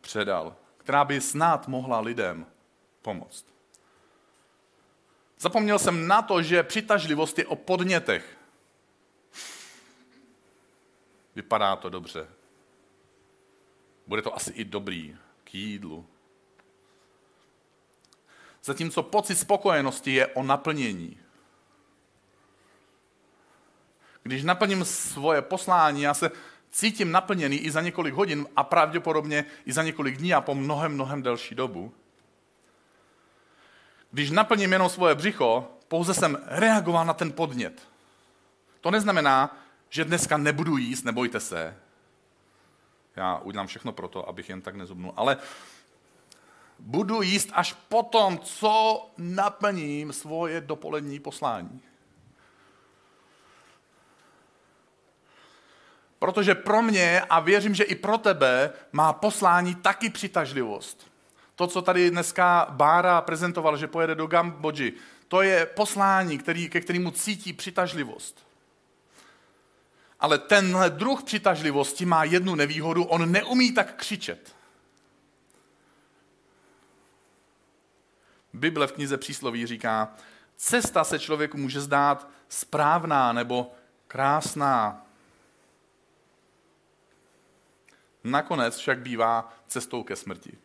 předal, 0.00 0.56
která 0.76 1.04
by 1.04 1.20
snad 1.20 1.68
mohla 1.68 2.00
lidem 2.00 2.46
pomoct. 3.02 3.46
Zapomněl 5.38 5.78
jsem 5.78 6.06
na 6.06 6.22
to, 6.22 6.42
že 6.42 6.62
přitažlivost 6.62 7.38
je 7.38 7.46
o 7.46 7.56
podnětech. 7.56 8.38
Vypadá 11.34 11.76
to 11.76 11.88
dobře. 11.88 12.28
Bude 14.06 14.22
to 14.22 14.36
asi 14.36 14.52
i 14.52 14.64
dobrý 14.64 15.16
k 15.44 15.54
jídlu. 15.54 16.06
Zatímco 18.64 19.02
pocit 19.02 19.36
spokojenosti 19.36 20.14
je 20.14 20.26
o 20.26 20.42
naplnění. 20.42 21.18
Když 24.22 24.42
naplním 24.42 24.84
svoje 24.84 25.42
poslání, 25.42 26.02
já 26.02 26.14
se 26.14 26.30
cítím 26.70 27.12
naplněný 27.12 27.56
i 27.56 27.70
za 27.70 27.80
několik 27.80 28.14
hodin 28.14 28.46
a 28.56 28.64
pravděpodobně 28.64 29.44
i 29.64 29.72
za 29.72 29.82
několik 29.82 30.16
dní 30.16 30.34
a 30.34 30.40
po 30.40 30.54
mnohem, 30.54 30.92
mnohem 30.92 31.22
delší 31.22 31.54
dobu. 31.54 31.94
Když 34.10 34.30
naplním 34.30 34.72
jenom 34.72 34.88
svoje 34.88 35.14
břicho, 35.14 35.70
pouze 35.88 36.14
jsem 36.14 36.38
reagoval 36.46 37.04
na 37.04 37.14
ten 37.14 37.32
podnět. 37.32 37.88
To 38.80 38.90
neznamená, 38.90 39.63
že 39.94 40.04
dneska 40.04 40.36
nebudu 40.36 40.76
jíst, 40.76 41.04
nebojte 41.04 41.40
se. 41.40 41.76
Já 43.16 43.38
udělám 43.38 43.66
všechno 43.66 43.92
pro 43.92 44.08
to, 44.08 44.28
abych 44.28 44.48
jen 44.48 44.62
tak 44.62 44.74
nezubnul. 44.74 45.12
Ale 45.16 45.36
budu 46.78 47.22
jíst 47.22 47.50
až 47.52 47.72
potom, 47.72 48.38
co 48.38 49.06
naplním 49.18 50.12
svoje 50.12 50.60
dopolední 50.60 51.20
poslání. 51.20 51.80
Protože 56.18 56.54
pro 56.54 56.82
mě 56.82 57.20
a 57.20 57.40
věřím, 57.40 57.74
že 57.74 57.84
i 57.84 57.94
pro 57.94 58.18
tebe 58.18 58.72
má 58.92 59.12
poslání 59.12 59.74
taky 59.74 60.10
přitažlivost. 60.10 61.10
To, 61.54 61.66
co 61.66 61.82
tady 61.82 62.10
dneska 62.10 62.66
Bára 62.70 63.20
prezentoval, 63.20 63.76
že 63.76 63.86
pojede 63.86 64.14
do 64.14 64.26
Gambodži, 64.26 64.92
to 65.28 65.42
je 65.42 65.66
poslání, 65.66 66.38
který, 66.38 66.68
ke 66.68 66.80
kterému 66.80 67.10
cítí 67.10 67.52
přitažlivost. 67.52 68.53
Ale 70.24 70.38
tenhle 70.38 70.90
druh 70.90 71.22
přitažlivosti 71.22 72.06
má 72.06 72.24
jednu 72.24 72.54
nevýhodu, 72.54 73.04
on 73.04 73.32
neumí 73.32 73.72
tak 73.72 73.94
křičet. 73.94 74.56
Bible 78.52 78.86
v 78.86 78.92
knize 78.92 79.18
přísloví 79.18 79.66
říká, 79.66 80.14
cesta 80.56 81.04
se 81.04 81.18
člověku 81.18 81.56
může 81.56 81.80
zdát 81.80 82.28
správná 82.48 83.32
nebo 83.32 83.72
krásná. 84.06 85.06
Nakonec 88.24 88.76
však 88.76 88.98
bývá 88.98 89.52
cestou 89.66 90.02
ke 90.02 90.16
smrti. 90.16 90.58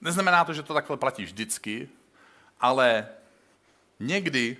Neznamená 0.00 0.44
to, 0.44 0.52
že 0.52 0.62
to 0.62 0.74
takhle 0.74 0.96
platí 0.96 1.24
vždycky, 1.24 1.88
ale 2.60 3.08
někdy, 4.00 4.56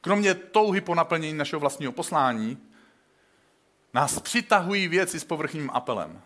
kromě 0.00 0.34
touhy 0.34 0.80
po 0.80 0.94
naplnění 0.94 1.38
našeho 1.38 1.60
vlastního 1.60 1.92
poslání, 1.92 2.58
nás 3.94 4.20
přitahují 4.20 4.88
věci 4.88 5.20
s 5.20 5.24
povrchním 5.24 5.70
apelem. 5.70 6.22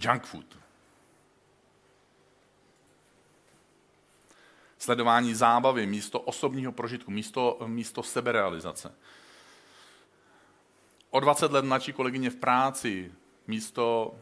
Junk 0.00 0.24
food. 0.24 0.58
Sledování 4.78 5.34
zábavy 5.34 5.86
místo 5.86 6.20
osobního 6.20 6.72
prožitku, 6.72 7.10
místo, 7.10 7.58
místo 7.66 8.02
seberealizace. 8.02 8.94
O 11.10 11.20
20 11.20 11.52
let 11.52 11.64
mladší 11.64 11.92
kolegyně 11.92 12.30
v 12.30 12.36
práci, 12.36 13.12
místo 13.46 14.14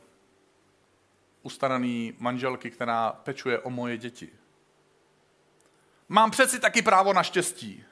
ustaraný 1.42 2.14
manželky, 2.18 2.70
která 2.70 3.12
pečuje 3.12 3.58
o 3.58 3.70
moje 3.70 3.98
děti. 3.98 4.41
Mám 6.12 6.30
přeci 6.30 6.60
taky 6.60 6.82
právo 6.82 7.12
na 7.12 7.22
štěstí. 7.22 7.84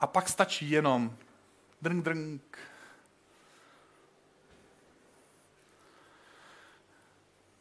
A 0.00 0.06
pak 0.06 0.28
stačí 0.28 0.70
jenom 0.70 1.16
drng, 1.82 2.04
drng. 2.04 2.58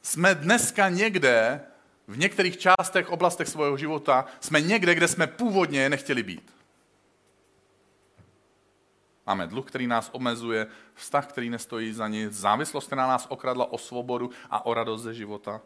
Jsme 0.01 0.35
dneska 0.35 0.89
někde, 0.89 1.61
v 2.07 2.17
některých 2.17 2.57
částech, 2.57 3.09
oblastech 3.09 3.47
svého 3.47 3.77
života, 3.77 4.25
jsme 4.39 4.61
někde, 4.61 4.95
kde 4.95 5.07
jsme 5.07 5.27
původně 5.27 5.89
nechtěli 5.89 6.23
být. 6.23 6.53
Máme 9.25 9.47
dluh, 9.47 9.65
který 9.65 9.87
nás 9.87 10.09
omezuje, 10.11 10.67
vztah, 10.93 11.27
který 11.27 11.49
nestojí 11.49 11.93
za 11.93 12.07
nic, 12.07 12.33
závislost, 12.33 12.87
která 12.87 13.07
nás 13.07 13.25
okradla 13.29 13.71
o 13.71 13.77
svobodu 13.77 14.29
a 14.49 14.65
o 14.65 14.73
radost 14.73 15.01
ze 15.01 15.13
života. 15.13 15.61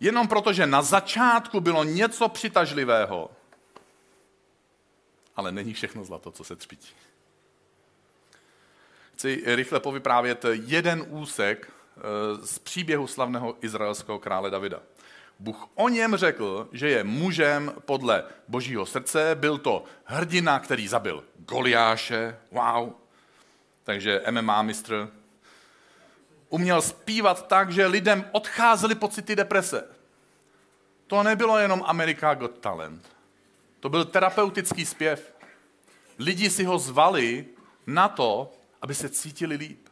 Jenom 0.00 0.28
proto, 0.28 0.52
že 0.52 0.66
na 0.66 0.82
začátku 0.82 1.60
bylo 1.60 1.84
něco 1.84 2.28
přitažlivého, 2.28 3.30
ale 5.36 5.52
není 5.52 5.72
všechno 5.74 6.04
zlato, 6.04 6.30
co 6.30 6.44
se 6.44 6.56
třpítí. 6.56 6.94
Chci 9.14 9.42
rychle 9.46 9.80
povyprávět 9.80 10.44
jeden 10.52 11.06
úsek 11.08 11.72
eh, 11.96 12.00
z 12.46 12.58
příběhu 12.58 13.06
slavného 13.06 13.56
izraelského 13.60 14.18
krále 14.18 14.50
Davida. 14.50 14.80
Bůh 15.38 15.68
o 15.74 15.88
něm 15.88 16.16
řekl, 16.16 16.68
že 16.72 16.88
je 16.88 17.04
mužem 17.04 17.72
podle 17.84 18.24
božího 18.48 18.86
srdce. 18.86 19.34
Byl 19.34 19.58
to 19.58 19.84
hrdina, 20.04 20.60
který 20.60 20.88
zabil 20.88 21.24
Goliáše. 21.36 22.38
Wow. 22.50 22.92
Takže 23.84 24.22
MMA 24.30 24.62
mistr. 24.62 25.10
Uměl 26.48 26.82
zpívat 26.82 27.48
tak, 27.48 27.70
že 27.70 27.86
lidem 27.86 28.24
odcházely 28.32 28.94
pocity 28.94 29.36
deprese. 29.36 29.88
To 31.06 31.22
nebylo 31.22 31.58
jenom 31.58 31.82
America 31.86 32.34
Got 32.34 32.58
Talent. 32.58 33.16
To 33.80 33.88
byl 33.88 34.04
terapeutický 34.04 34.86
zpěv. 34.86 35.34
Lidi 36.18 36.50
si 36.50 36.64
ho 36.64 36.78
zvali 36.78 37.46
na 37.86 38.08
to, 38.08 38.52
aby 38.82 38.94
se 38.94 39.08
cítili 39.08 39.56
líp. 39.56 39.88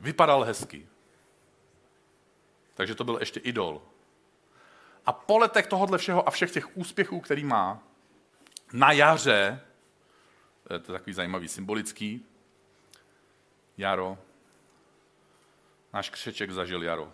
Vypadal 0.00 0.44
hezky. 0.44 0.86
Takže 2.74 2.94
to 2.94 3.04
byl 3.04 3.16
ještě 3.20 3.40
idol. 3.40 3.82
A 5.06 5.12
po 5.12 5.38
letech 5.38 5.66
tohohle 5.66 5.98
všeho 5.98 6.28
a 6.28 6.30
všech 6.30 6.50
těch 6.50 6.76
úspěchů, 6.76 7.20
který 7.20 7.44
má, 7.44 7.82
na 8.72 8.92
jaře 8.92 9.60
je 10.72 10.78
to 10.78 10.92
takový 10.92 11.12
zajímavý 11.12 11.48
symbolický. 11.48 12.26
Jaro. 13.78 14.18
Náš 15.92 16.10
křeček 16.10 16.50
zažil 16.50 16.82
jaro. 16.82 17.12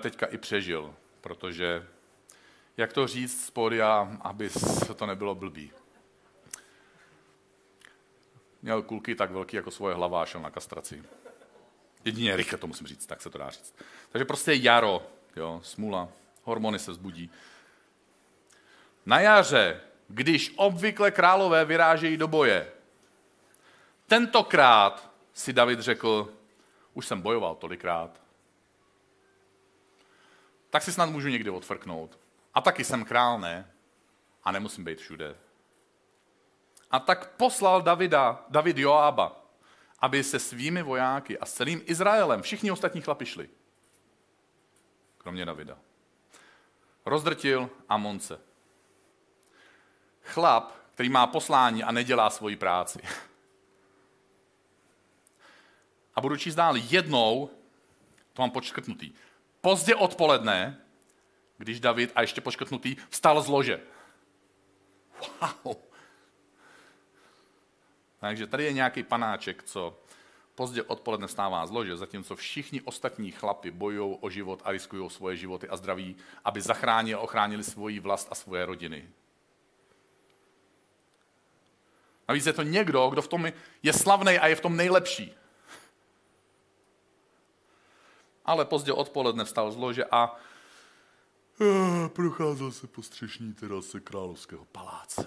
Teďka 0.00 0.26
i 0.26 0.38
přežil, 0.38 0.94
protože, 1.20 1.86
jak 2.76 2.92
to 2.92 3.06
říct 3.06 3.46
z 3.46 3.50
pódia, 3.50 4.18
aby 4.20 4.50
to 4.96 5.06
nebylo 5.06 5.34
blbý. 5.34 5.72
Měl 8.62 8.82
kulky 8.82 9.14
tak 9.14 9.30
velký 9.30 9.56
jako 9.56 9.70
svoje 9.70 9.94
hlava 9.94 10.22
a 10.22 10.26
šel 10.26 10.40
na 10.40 10.50
kastraci. 10.50 11.04
Jedině 12.04 12.36
rychle 12.36 12.58
to 12.58 12.66
musím 12.66 12.86
říct, 12.86 13.06
tak 13.06 13.22
se 13.22 13.30
to 13.30 13.38
dá 13.38 13.50
říct. 13.50 13.74
Takže 14.10 14.24
prostě 14.24 14.54
jaro, 14.54 15.06
jo, 15.36 15.60
smula, 15.64 16.08
hormony 16.42 16.78
se 16.78 16.90
vzbudí. 16.90 17.30
Na 19.06 19.20
jaře, 19.20 19.80
když 20.08 20.52
obvykle 20.56 21.10
králové 21.10 21.64
vyrážejí 21.64 22.16
do 22.16 22.28
boje, 22.28 22.72
tentokrát 24.06 25.10
si 25.32 25.52
David 25.52 25.80
řekl, 25.80 26.32
už 26.94 27.06
jsem 27.06 27.20
bojoval 27.20 27.54
tolikrát, 27.54 28.20
tak 30.70 30.82
si 30.82 30.92
snad 30.92 31.06
můžu 31.06 31.28
někdy 31.28 31.50
odfrknout. 31.50 32.18
A 32.54 32.60
taky 32.60 32.84
jsem 32.84 33.04
král, 33.04 33.38
ne? 33.38 33.70
A 34.44 34.52
nemusím 34.52 34.84
být 34.84 34.98
všude. 34.98 35.36
A 36.90 36.98
tak 36.98 37.30
poslal 37.30 37.82
Davida, 37.82 38.44
David 38.48 38.78
Joába, 38.78 39.44
aby 39.98 40.24
se 40.24 40.38
svými 40.38 40.82
vojáky 40.82 41.38
a 41.38 41.46
s 41.46 41.52
celým 41.52 41.82
Izraelem, 41.84 42.42
všichni 42.42 42.70
ostatní 42.70 43.00
chlapi 43.00 43.26
šli. 43.26 43.50
Kromě 45.18 45.44
Davida. 45.44 45.78
Rozdrtil 47.06 47.70
Amonce. 47.88 48.40
Chlap, 50.24 50.72
který 50.94 51.08
má 51.08 51.26
poslání 51.26 51.84
a 51.84 51.92
nedělá 51.92 52.30
svoji 52.30 52.56
práci. 52.56 52.98
A 56.14 56.20
budu 56.20 56.36
číst 56.36 56.54
dál 56.54 56.76
jednou, 56.76 57.50
to 58.32 58.42
mám 58.42 58.50
počkrtnutý. 58.50 59.12
Pozdě 59.60 59.94
odpoledne, 59.94 60.80
když 61.58 61.80
David, 61.80 62.12
a 62.14 62.20
ještě 62.20 62.40
počkrtnutý, 62.40 62.96
vstal 63.10 63.42
z 63.42 63.48
lože. 63.48 63.80
Wow. 65.64 65.76
Takže 68.20 68.46
tady 68.46 68.64
je 68.64 68.72
nějaký 68.72 69.02
panáček, 69.02 69.62
co 69.62 69.98
pozdě 70.54 70.82
odpoledne 70.82 71.28
stává 71.28 71.66
z 71.66 71.70
lože, 71.70 71.96
zatímco 71.96 72.36
všichni 72.36 72.80
ostatní 72.80 73.30
chlapi 73.30 73.70
bojují 73.70 74.18
o 74.20 74.30
život 74.30 74.62
a 74.64 74.70
riskují 74.70 75.10
svoje 75.10 75.36
životy 75.36 75.68
a 75.68 75.76
zdraví, 75.76 76.16
aby 76.44 76.60
zachránili 76.60 77.14
a 77.14 77.18
ochránili 77.18 77.64
svoji 77.64 78.00
vlast 78.00 78.28
a 78.30 78.34
svoje 78.34 78.66
rodiny. 78.66 79.08
Navíc 82.28 82.46
je 82.46 82.52
to 82.52 82.62
někdo, 82.62 83.08
kdo 83.08 83.22
v 83.22 83.28
tom 83.28 83.52
je 83.82 83.92
slavný 83.92 84.38
a 84.38 84.46
je 84.46 84.56
v 84.56 84.60
tom 84.60 84.76
nejlepší. 84.76 85.34
Ale 88.44 88.64
pozdě 88.64 88.92
odpoledne 88.92 89.44
vstal 89.44 89.72
z 89.72 89.76
lože 89.76 90.04
a 90.04 90.36
eh, 91.60 92.08
procházel 92.08 92.72
se 92.72 92.86
po 92.86 93.02
střešní 93.02 93.54
terase 93.54 94.00
královského 94.00 94.64
paláce. 94.64 95.26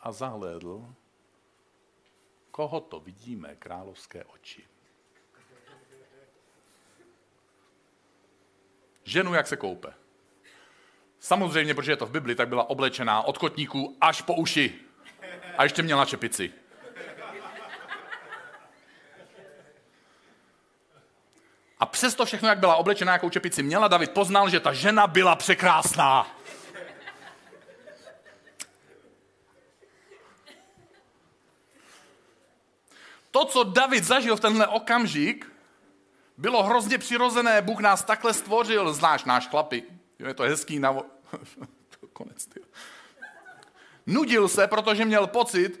A 0.00 0.12
zahlédl, 0.12 0.94
koho 2.50 2.80
to 2.80 3.00
vidíme, 3.00 3.56
královské 3.56 4.24
oči. 4.24 4.68
Ženu, 9.04 9.34
jak 9.34 9.46
se 9.46 9.56
koupe. 9.56 10.01
Samozřejmě, 11.22 11.74
protože 11.74 11.92
je 11.92 11.96
to 11.96 12.06
v 12.06 12.10
Bibli, 12.10 12.34
tak 12.34 12.48
byla 12.48 12.70
oblečená 12.70 13.22
od 13.22 13.38
kotníků 13.38 13.96
až 14.00 14.22
po 14.22 14.34
uši. 14.34 14.74
A 15.58 15.62
ještě 15.62 15.82
měla 15.82 16.04
čepici. 16.04 16.52
A 21.78 21.86
přesto 21.86 22.24
všechno, 22.24 22.48
jak 22.48 22.58
byla 22.58 22.76
oblečená, 22.76 23.12
jakou 23.12 23.30
čepici 23.30 23.62
měla, 23.62 23.88
David 23.88 24.10
poznal, 24.10 24.50
že 24.50 24.60
ta 24.60 24.72
žena 24.72 25.06
byla 25.06 25.36
překrásná. 25.36 26.36
To, 33.30 33.44
co 33.44 33.64
David 33.64 34.04
zažil 34.04 34.36
v 34.36 34.40
tenhle 34.40 34.66
okamžik, 34.66 35.52
bylo 36.38 36.62
hrozně 36.62 36.98
přirozené. 36.98 37.62
Bůh 37.62 37.80
nás 37.80 38.04
takhle 38.04 38.34
stvořil, 38.34 38.92
znáš 38.94 39.24
náš 39.24 39.48
chlapy. 39.48 40.01
Je 40.26 40.34
to 40.34 40.42
hezký 40.42 40.78
na... 40.78 40.96
Konec, 42.12 42.46
ty. 42.46 42.60
Nudil 44.06 44.48
se, 44.48 44.66
protože 44.66 45.04
měl 45.04 45.26
pocit, 45.26 45.80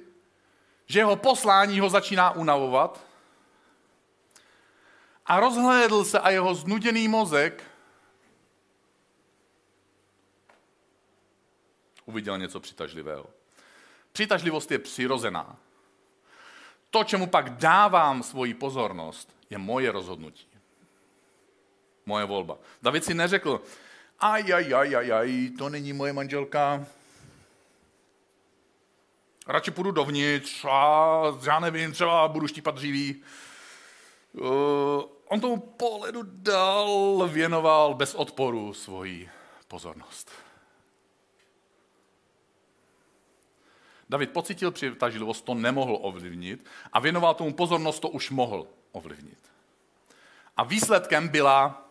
že 0.86 1.00
jeho 1.00 1.16
poslání 1.16 1.80
ho 1.80 1.90
začíná 1.90 2.30
unavovat. 2.30 3.04
A 5.26 5.40
rozhlédl 5.40 6.04
se 6.04 6.20
a 6.20 6.30
jeho 6.30 6.54
znuděný 6.54 7.08
mozek 7.08 7.64
uviděl 12.04 12.38
něco 12.38 12.60
přitažlivého. 12.60 13.26
Přitažlivost 14.12 14.70
je 14.70 14.78
přirozená. 14.78 15.56
To, 16.90 17.04
čemu 17.04 17.26
pak 17.26 17.50
dávám 17.50 18.22
svoji 18.22 18.54
pozornost, 18.54 19.36
je 19.50 19.58
moje 19.58 19.92
rozhodnutí. 19.92 20.48
Moje 22.06 22.24
volba. 22.24 22.58
David 22.82 23.04
si 23.04 23.14
neřekl, 23.14 23.62
aj, 24.22 24.52
aj, 24.52 24.74
aj, 24.74 24.96
aj, 24.96 25.12
aj, 25.12 25.30
to 25.58 25.68
není 25.68 25.92
moje 25.92 26.12
manželka. 26.12 26.86
Radši 29.46 29.70
půjdu 29.70 29.90
dovnitř 29.90 30.64
a 30.64 31.22
já 31.46 31.60
nevím, 31.60 31.92
třeba 31.92 32.28
budu 32.28 32.46
štípat 32.46 32.74
dříví. 32.74 33.22
Uh, 34.32 35.02
on 35.24 35.40
tomu 35.40 35.56
pohledu 35.56 36.22
dal, 36.24 37.28
věnoval 37.32 37.94
bez 37.94 38.14
odporu 38.14 38.74
svoji 38.74 39.30
pozornost. 39.68 40.30
David 44.08 44.30
pocitil 44.30 44.70
přitažlivost, 44.70 45.44
to 45.44 45.54
nemohl 45.54 45.98
ovlivnit 46.00 46.66
a 46.92 47.00
věnoval 47.00 47.34
tomu 47.34 47.54
pozornost, 47.54 48.00
to 48.00 48.08
už 48.08 48.30
mohl 48.30 48.66
ovlivnit. 48.92 49.38
A 50.56 50.64
výsledkem 50.64 51.28
byla 51.28 51.88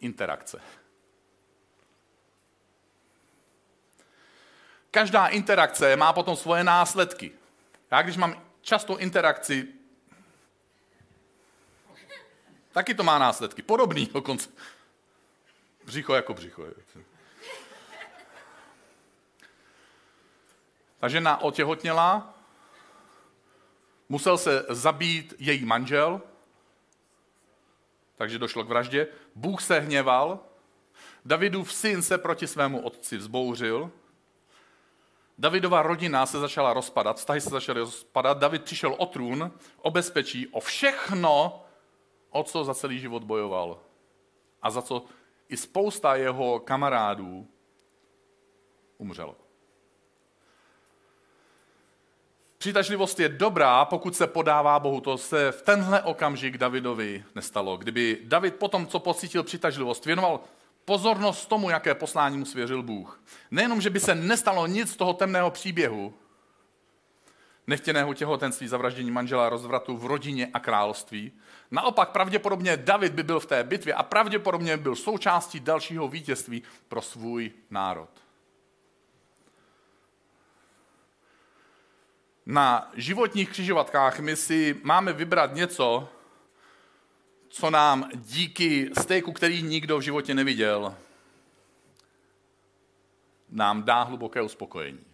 interakce. 0.00 0.60
Každá 4.96 5.26
interakce 5.26 5.96
má 5.96 6.12
potom 6.12 6.36
svoje 6.36 6.64
následky. 6.64 7.32
Já 7.90 8.02
když 8.02 8.16
mám 8.16 8.42
častou 8.60 8.96
interakci, 8.96 9.68
taky 12.72 12.94
to 12.94 13.02
má 13.02 13.18
následky. 13.18 13.62
Podobný 13.62 14.06
dokonce. 14.06 14.48
Břicho 15.84 16.14
jako 16.14 16.34
břicho. 16.34 16.66
Ta 21.00 21.08
žena 21.08 21.40
otěhotněla, 21.40 22.34
musel 24.08 24.38
se 24.38 24.66
zabít 24.68 25.34
její 25.38 25.64
manžel, 25.64 26.22
takže 28.16 28.38
došlo 28.38 28.64
k 28.64 28.68
vraždě. 28.68 29.06
Bůh 29.34 29.62
se 29.62 29.80
hněval, 29.80 30.40
Davidův 31.24 31.72
syn 31.72 32.02
se 32.02 32.18
proti 32.18 32.46
svému 32.46 32.80
otci 32.80 33.16
vzbouřil, 33.16 33.92
Davidova 35.38 35.82
rodina 35.82 36.26
se 36.26 36.40
začala 36.40 36.72
rozpadat, 36.72 37.16
vztahy 37.16 37.40
se 37.40 37.50
začaly 37.50 37.80
rozpadat, 37.80 38.38
David 38.38 38.64
přišel 38.64 38.94
o 38.98 39.06
trůn, 39.06 39.52
o 39.82 39.90
bezpečí, 39.90 40.48
o 40.48 40.60
všechno, 40.60 41.62
o 42.30 42.42
co 42.42 42.64
za 42.64 42.74
celý 42.74 42.98
život 42.98 43.24
bojoval. 43.24 43.78
A 44.62 44.70
za 44.70 44.82
co 44.82 45.04
i 45.48 45.56
spousta 45.56 46.16
jeho 46.16 46.60
kamarádů 46.60 47.46
umřelo. 48.98 49.36
Přitažlivost 52.58 53.20
je 53.20 53.28
dobrá, 53.28 53.84
pokud 53.84 54.16
se 54.16 54.26
podává 54.26 54.78
Bohu. 54.78 55.00
To 55.00 55.18
se 55.18 55.52
v 55.52 55.62
tenhle 55.62 56.02
okamžik 56.02 56.58
Davidovi 56.58 57.24
nestalo. 57.34 57.76
Kdyby 57.76 58.18
David 58.24 58.56
potom, 58.56 58.86
co 58.86 58.98
pocítil 58.98 59.42
přitažlivost, 59.42 60.06
věnoval 60.06 60.40
pozornost 60.86 61.46
tomu, 61.46 61.70
jaké 61.70 61.94
poslání 61.94 62.38
mu 62.38 62.44
svěřil 62.44 62.82
Bůh. 62.82 63.22
Nejenom, 63.50 63.80
že 63.80 63.90
by 63.90 64.00
se 64.00 64.14
nestalo 64.14 64.66
nic 64.66 64.92
z 64.92 64.96
toho 64.96 65.12
temného 65.12 65.50
příběhu, 65.50 66.14
nechtěného 67.66 68.14
těhotenství, 68.14 68.68
zavraždění 68.68 69.10
manžela, 69.10 69.48
rozvratu 69.48 69.96
v 69.96 70.06
rodině 70.06 70.50
a 70.54 70.60
království. 70.60 71.32
Naopak 71.70 72.10
pravděpodobně 72.10 72.76
David 72.76 73.12
by 73.12 73.22
byl 73.22 73.40
v 73.40 73.46
té 73.46 73.64
bitvě 73.64 73.94
a 73.94 74.02
pravděpodobně 74.02 74.76
byl 74.76 74.96
součástí 74.96 75.60
dalšího 75.60 76.08
vítězství 76.08 76.62
pro 76.88 77.02
svůj 77.02 77.52
národ. 77.70 78.10
Na 82.46 82.90
životních 82.94 83.50
křižovatkách 83.50 84.18
my 84.20 84.36
si 84.36 84.80
máme 84.82 85.12
vybrat 85.12 85.54
něco, 85.54 86.08
co 87.56 87.70
nám 87.70 88.10
díky 88.14 88.90
stejku, 89.00 89.32
který 89.32 89.62
nikdo 89.62 89.98
v 89.98 90.02
životě 90.02 90.34
neviděl, 90.34 90.96
nám 93.48 93.82
dá 93.82 94.02
hluboké 94.02 94.42
uspokojení. 94.42 95.04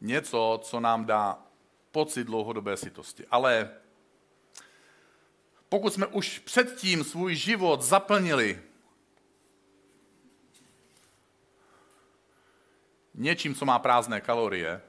Něco, 0.00 0.60
co 0.62 0.80
nám 0.80 1.04
dá 1.04 1.38
pocit 1.90 2.24
dlouhodobé 2.24 2.76
sytosti. 2.76 3.26
Ale 3.30 3.83
pokud 5.74 5.94
jsme 5.94 6.06
už 6.06 6.38
předtím 6.38 7.04
svůj 7.04 7.34
život 7.34 7.82
zaplnili 7.82 8.60
něčím, 13.14 13.54
co 13.54 13.64
má 13.64 13.78
prázdné 13.78 14.20
kalorie, 14.20 14.80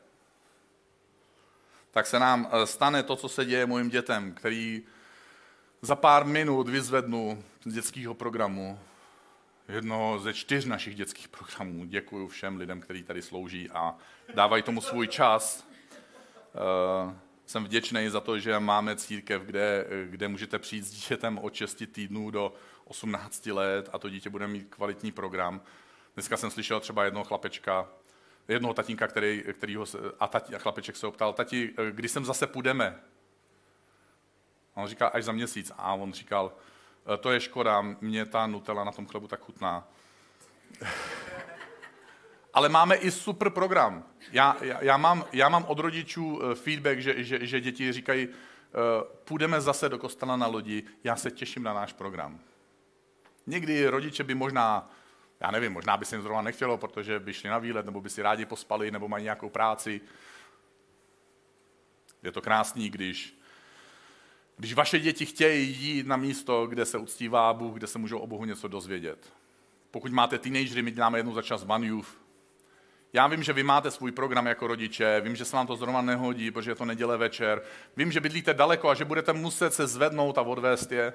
tak 1.91 2.07
se 2.07 2.19
nám 2.19 2.49
eh, 2.51 2.67
stane 2.67 3.03
to, 3.03 3.15
co 3.15 3.29
se 3.29 3.45
děje 3.45 3.65
mojim 3.65 3.89
dětem, 3.89 4.33
který 4.33 4.83
za 5.81 5.95
pár 5.95 6.25
minut 6.25 6.69
vyzvednu 6.69 7.43
z 7.65 7.73
dětského 7.73 8.13
programu, 8.13 8.79
jednoho 9.67 10.19
ze 10.19 10.33
čtyř 10.33 10.65
našich 10.65 10.95
dětských 10.95 11.27
programů. 11.27 11.85
Děkuji 11.85 12.27
všem 12.27 12.57
lidem, 12.57 12.81
kteří 12.81 13.03
tady 13.03 13.21
slouží 13.21 13.69
a 13.69 13.95
dávají 14.33 14.63
tomu 14.63 14.81
svůj 14.81 15.07
čas. 15.07 15.67
Jsem 17.45 17.63
vděčný 17.63 18.09
za 18.09 18.19
to, 18.19 18.39
že 18.39 18.59
máme 18.59 18.95
církev, 18.95 19.41
kde, 19.41 19.87
kde 20.05 20.27
můžete 20.27 20.59
přijít 20.59 20.81
s 20.85 20.91
dítětem 20.91 21.37
od 21.37 21.53
6 21.53 21.83
týdnů 21.91 22.31
do 22.31 22.53
18 22.85 23.45
let 23.45 23.89
a 23.93 23.99
to 23.99 24.09
dítě 24.09 24.29
bude 24.29 24.47
mít 24.47 24.67
kvalitní 24.69 25.11
program. 25.11 25.61
Dneska 26.13 26.37
jsem 26.37 26.51
slyšel 26.51 26.79
třeba 26.79 27.03
jednoho 27.03 27.23
chlapečka, 27.23 27.87
jednoho 28.47 28.73
tatínka, 28.73 29.07
který, 29.07 29.43
kterýho, 29.53 29.85
a, 30.19 30.27
tati, 30.27 30.55
a 30.55 30.57
chlapeček 30.57 30.95
se 30.95 31.07
optal, 31.07 31.33
tati, 31.33 31.73
kdy 31.91 32.07
sem 32.07 32.25
zase 32.25 32.47
půjdeme? 32.47 32.99
A 34.75 34.81
on 34.81 34.87
říkal, 34.87 35.11
až 35.13 35.23
za 35.23 35.31
měsíc. 35.31 35.71
A 35.77 35.93
on 35.93 36.13
říkal, 36.13 36.53
to 37.19 37.31
je 37.31 37.39
škoda, 37.39 37.81
mě 38.01 38.25
ta 38.25 38.47
Nutella 38.47 38.83
na 38.83 38.91
tom 38.91 39.07
chlebu 39.07 39.27
tak 39.27 39.39
chutná. 39.39 39.87
Ale 42.55 42.69
máme 42.69 42.95
i 42.95 43.11
super 43.11 43.49
program. 43.49 44.03
Já, 44.31 44.57
já, 44.61 44.83
já, 44.83 44.97
mám, 44.97 45.25
já 45.33 45.49
mám 45.49 45.65
od 45.67 45.79
rodičů 45.79 46.41
eh, 46.41 46.55
feedback, 46.55 46.99
že, 46.99 47.23
že, 47.23 47.45
že 47.45 47.61
děti 47.61 47.91
říkají, 47.91 48.27
eh, 48.27 48.33
půjdeme 49.25 49.61
zase 49.61 49.89
do 49.89 49.97
kostela 49.97 50.35
na 50.35 50.47
lodi, 50.47 50.83
já 51.03 51.15
se 51.15 51.31
těším 51.31 51.63
na 51.63 51.73
náš 51.73 51.93
program. 51.93 52.39
Někdy 53.47 53.87
rodiče 53.87 54.23
by 54.23 54.35
možná, 54.35 54.91
já 55.39 55.51
nevím, 55.51 55.73
možná 55.73 55.97
by 55.97 56.05
se 56.05 56.15
jim 56.15 56.21
zrovna 56.21 56.41
nechtělo, 56.41 56.77
protože 56.77 57.19
by 57.19 57.33
šli 57.33 57.49
na 57.49 57.57
výlet, 57.57 57.85
nebo 57.85 58.01
by 58.01 58.09
si 58.09 58.21
rádi 58.21 58.45
pospali, 58.45 58.91
nebo 58.91 59.07
mají 59.07 59.23
nějakou 59.23 59.49
práci. 59.49 60.01
Je 62.23 62.31
to 62.31 62.41
krásný, 62.41 62.89
když, 62.89 63.39
když 64.57 64.73
vaše 64.73 64.99
děti 64.99 65.25
chtějí 65.25 65.75
jít 65.77 66.07
na 66.07 66.17
místo, 66.17 66.67
kde 66.67 66.85
se 66.85 66.97
uctívá 66.97 67.53
Bůh, 67.53 67.77
kde 67.77 67.87
se 67.87 67.99
můžou 67.99 68.19
o 68.19 68.27
Bohu 68.27 68.45
něco 68.45 68.67
dozvědět. 68.67 69.33
Pokud 69.91 70.11
máte 70.11 70.39
teenagery, 70.39 70.81
my 70.81 70.91
děláme 70.91 71.19
jednou 71.19 71.33
za 71.33 71.41
čas 71.41 71.65
One 71.67 71.87
Youth, 71.87 72.24
já 73.15 73.27
vím, 73.27 73.43
že 73.43 73.53
vy 73.53 73.63
máte 73.63 73.91
svůj 73.91 74.11
program 74.11 74.45
jako 74.45 74.67
rodiče, 74.67 75.21
vím, 75.21 75.35
že 75.35 75.45
se 75.45 75.55
vám 75.55 75.67
to 75.67 75.75
zrovna 75.75 76.01
nehodí, 76.01 76.51
protože 76.51 76.71
je 76.71 76.75
to 76.75 76.85
neděle 76.85 77.17
večer. 77.17 77.61
Vím, 77.97 78.11
že 78.11 78.19
bydlíte 78.19 78.53
daleko 78.53 78.89
a 78.89 78.93
že 78.93 79.05
budete 79.05 79.33
muset 79.33 79.73
se 79.73 79.87
zvednout 79.87 80.37
a 80.37 80.41
odvést 80.41 80.91
je. 80.91 81.13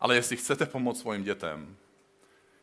Ale 0.00 0.14
jestli 0.14 0.36
chcete 0.36 0.66
pomoct 0.66 1.00
svým 1.00 1.22
dětem, 1.22 1.76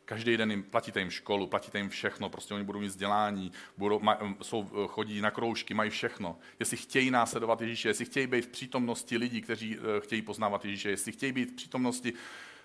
každý 0.06 0.38
den 0.38 0.52
jim 0.52 0.64
platíte 0.64 1.00
jim 1.00 1.10
školu, 1.10 1.48
platíte 1.48 1.78
jim 1.78 1.90
všechno, 1.90 2.30
prostě 2.30 2.54
oni 2.54 2.64
budou 2.64 2.80
mít 2.80 2.88
vzdělání, 2.88 3.52
budou, 3.78 4.00
maj, 4.00 4.18
jsou, 4.42 4.88
chodí 4.88 5.22
na 5.22 5.32
kroužky, 5.32 5.74
mají 5.74 5.90
všechno. 5.90 6.38
Jestli 6.60 6.78
chtějí 6.78 7.12
následovat 7.12 7.62
Ježíše, 7.62 7.90
jestli 7.90 8.06
chtějí 8.06 8.28
být 8.28 8.46
v 8.46 8.50
přítomnosti 8.50 9.18
lidí, 9.18 9.42
kteří 9.42 9.78
eh, 9.78 10.02
chtějí 10.02 10.22
poznávat 10.22 10.66
Ježíše, 10.66 10.90
jestli 10.90 11.12
chtějí 11.12 11.32
být 11.32 11.52
v 11.52 11.56
přítomnosti 11.56 12.14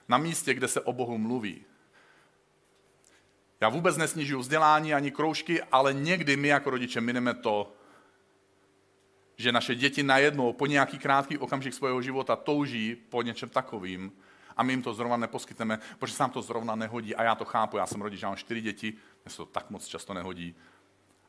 na 0.09 0.19
místě, 0.19 0.55
kde 0.55 0.69
se 0.69 0.81
o 0.81 0.93
Bohu 0.93 1.19
mluví, 1.19 1.65
já 3.61 3.69
vůbec 3.69 3.97
nesnižuju 3.97 4.41
vzdělání 4.41 4.95
ani 4.95 5.11
kroužky, 5.11 5.63
ale 5.63 5.95
někdy 5.95 6.37
my 6.37 6.49
jako 6.49 6.71
rodiče 6.71 7.01
mineme 7.01 7.35
to, 7.35 7.73
že 9.37 9.53
naše 9.53 9.75
děti 9.75 10.03
najednou 10.03 10.53
po 10.53 10.67
nějaký 10.67 10.99
krátký 10.99 11.39
okamžik 11.39 11.75
svého 11.75 12.03
života 12.03 12.37
touží 12.37 12.97
po 13.09 13.23
něčem 13.23 13.49
takovým 13.49 14.13
a 14.57 14.63
my 14.63 14.73
jim 14.73 14.83
to 14.83 14.95
zrovna 14.95 15.17
neposkytneme, 15.17 15.79
protože 15.99 16.15
se 16.15 16.23
nám 16.23 16.31
to 16.31 16.43
zrovna 16.43 16.75
nehodí 16.75 17.15
a 17.17 17.23
já 17.23 17.35
to 17.35 17.45
chápu, 17.45 17.77
já 17.77 17.87
jsem 17.87 18.03
rodič, 18.03 18.23
já 18.23 18.29
mám 18.29 18.37
čtyři 18.37 18.61
děti, 18.61 18.93
mě 19.25 19.31
se 19.31 19.37
to 19.37 19.47
tak 19.47 19.71
moc 19.71 19.87
často 19.87 20.15
nehodí. 20.15 20.55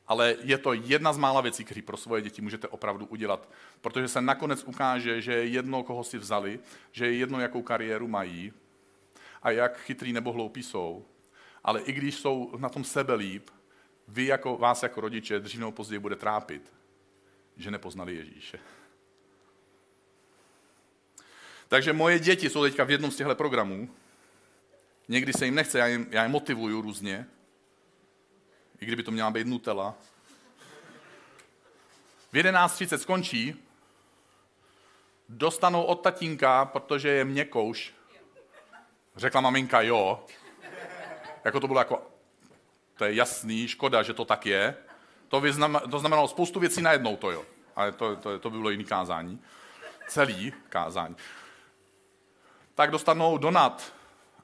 Ale 0.07 0.35
je 0.41 0.57
to 0.57 0.73
jedna 0.73 1.13
z 1.13 1.17
mála 1.17 1.41
věcí, 1.41 1.63
které 1.63 1.81
pro 1.81 1.97
svoje 1.97 2.21
děti 2.21 2.41
můžete 2.41 2.67
opravdu 2.67 3.05
udělat, 3.05 3.49
protože 3.81 4.07
se 4.07 4.21
nakonec 4.21 4.63
ukáže, 4.63 5.21
že 5.21 5.33
je 5.33 5.45
jedno, 5.45 5.83
koho 5.83 6.03
si 6.03 6.17
vzali, 6.17 6.59
že 6.91 7.05
je 7.05 7.13
jedno, 7.13 7.39
jakou 7.39 7.61
kariéru 7.61 8.07
mají 8.07 8.53
a 9.43 9.51
jak 9.51 9.79
chytrý 9.79 10.13
nebo 10.13 10.31
hloupí 10.31 10.63
jsou 10.63 11.05
ale 11.63 11.81
i 11.81 11.91
když 11.91 12.15
jsou 12.15 12.57
na 12.57 12.69
tom 12.69 12.83
sebe 12.83 13.13
líp, 13.13 13.49
vy 14.07 14.25
jako, 14.25 14.57
vás 14.57 14.83
jako 14.83 15.01
rodiče 15.01 15.39
dřív 15.39 15.59
nebo 15.59 15.71
později 15.71 15.99
bude 15.99 16.15
trápit, 16.15 16.73
že 17.57 17.71
nepoznali 17.71 18.15
Ježíše. 18.15 18.59
Takže 21.67 21.93
moje 21.93 22.19
děti 22.19 22.49
jsou 22.49 22.63
teďka 22.63 22.83
v 22.83 22.91
jednom 22.91 23.11
z 23.11 23.15
těchto 23.15 23.35
programů. 23.35 23.89
Někdy 25.07 25.33
se 25.33 25.45
jim 25.45 25.55
nechce, 25.55 25.79
já, 25.79 25.87
jim, 25.87 26.07
já 26.09 26.23
je 26.23 26.29
motivuju 26.29 26.81
různě. 26.81 27.25
I 28.79 28.85
kdyby 28.85 29.03
to 29.03 29.11
měla 29.11 29.31
být 29.31 29.47
Nutella. 29.47 29.95
V 32.31 32.33
11.30 32.33 32.97
skončí, 32.97 33.55
dostanou 35.29 35.83
od 35.83 35.95
tatínka, 35.95 36.65
protože 36.65 37.09
je 37.09 37.25
měkouš. 37.25 37.93
Řekla 39.15 39.41
maminka 39.41 39.81
jo, 39.81 40.25
jako 41.43 41.59
to 41.59 41.67
bylo 41.67 41.79
jako, 41.79 42.07
to 42.97 43.05
je 43.05 43.13
jasný, 43.13 43.67
škoda, 43.67 44.03
že 44.03 44.13
to 44.13 44.25
tak 44.25 44.45
je. 44.45 44.75
To, 45.27 45.41
vyznam, 45.41 45.81
to 45.91 45.99
znamenalo 45.99 46.27
spoustu 46.27 46.59
věcí 46.59 46.81
najednou 46.81 47.17
to 47.17 47.31
jo. 47.31 47.45
Ale 47.75 47.91
to, 47.91 48.15
to, 48.15 48.39
to 48.39 48.49
by 48.49 48.57
bylo 48.57 48.69
jiný 48.69 48.85
kázání. 48.85 49.41
Celý 50.07 50.53
kázání. 50.69 51.15
Tak 52.75 52.91
dostanou 52.91 53.37
donat 53.37 53.93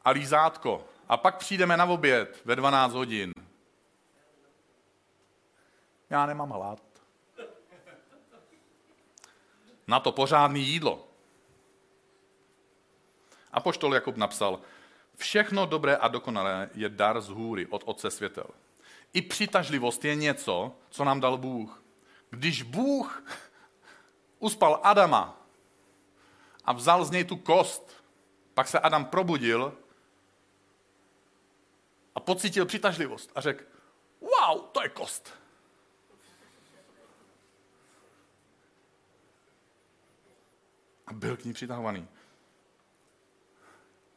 a 0.05 0.09
lízátko. 0.09 0.85
A 1.09 1.17
pak 1.17 1.37
přijdeme 1.37 1.77
na 1.77 1.85
oběd 1.85 2.41
ve 2.45 2.55
12 2.55 2.93
hodin. 2.93 3.33
Já 6.09 6.25
nemám 6.25 6.49
hlad. 6.49 6.79
Na 9.87 9.99
to 9.99 10.11
pořádný 10.11 10.67
jídlo. 10.67 11.07
A 13.51 13.59
poštol 13.59 13.93
Jakub 13.93 14.17
napsal, 14.17 14.59
Všechno 15.17 15.65
dobré 15.65 15.95
a 15.95 16.07
dokonalé 16.07 16.69
je 16.73 16.89
dar 16.89 17.21
z 17.21 17.29
hůry 17.29 17.67
od 17.67 17.83
Otce 17.85 18.11
světel. 18.11 18.47
I 19.13 19.21
přitažlivost 19.21 20.05
je 20.05 20.15
něco, 20.15 20.75
co 20.89 21.03
nám 21.03 21.19
dal 21.19 21.37
Bůh. 21.37 21.83
Když 22.29 22.63
Bůh 22.63 23.23
uspal 24.39 24.79
Adama 24.83 25.41
a 26.65 26.73
vzal 26.73 27.05
z 27.05 27.11
něj 27.11 27.23
tu 27.23 27.35
kost, 27.35 28.03
pak 28.53 28.67
se 28.67 28.79
Adam 28.79 29.05
probudil 29.05 29.77
a 32.15 32.19
pocítil 32.19 32.65
přitažlivost 32.65 33.31
a 33.35 33.41
řekl, 33.41 33.63
wow, 34.21 34.61
to 34.71 34.83
je 34.83 34.89
kost. 34.89 35.33
A 41.07 41.13
byl 41.13 41.37
k 41.37 41.45
ní 41.45 41.53
přitahovaný. 41.53 42.07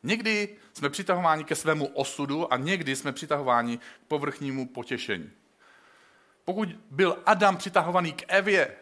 Někdy 0.02 0.56
jsme 0.72 0.90
přitahováni 0.90 1.44
ke 1.44 1.56
svému 1.56 1.86
osudu 1.86 2.52
a 2.52 2.56
někdy 2.56 2.96
jsme 2.96 3.12
přitahováni 3.12 3.78
k 3.78 4.06
povrchnímu 4.08 4.68
potěšení. 4.68 5.30
Pokud 6.44 6.68
byl 6.90 7.22
Adam 7.26 7.56
přitahovaný 7.56 8.12
k 8.12 8.22
Evě, 8.28 8.76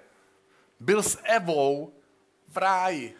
byl 0.80 1.02
s 1.02 1.18
Evou 1.24 1.94
v 2.48 2.56
ráji. 2.56 3.16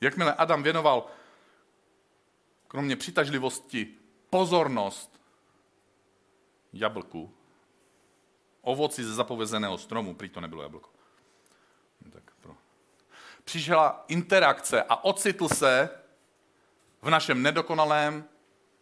Jakmile 0.00 0.34
Adam 0.34 0.62
věnoval 0.62 1.06
kromě 2.68 2.96
přitažlivosti 2.96 3.94
pozornost 4.30 5.20
jablku, 6.72 7.34
ovoci 8.62 9.04
ze 9.04 9.14
zapovězeného 9.14 9.78
stromu, 9.78 10.14
prý 10.14 10.28
to 10.28 10.40
nebylo 10.40 10.62
jablko, 10.62 10.90
přišla 13.50 14.04
interakce 14.08 14.82
a 14.82 15.04
ocitl 15.04 15.48
se 15.48 15.90
v 17.02 17.10
našem 17.10 17.42
nedokonalém, 17.42 18.24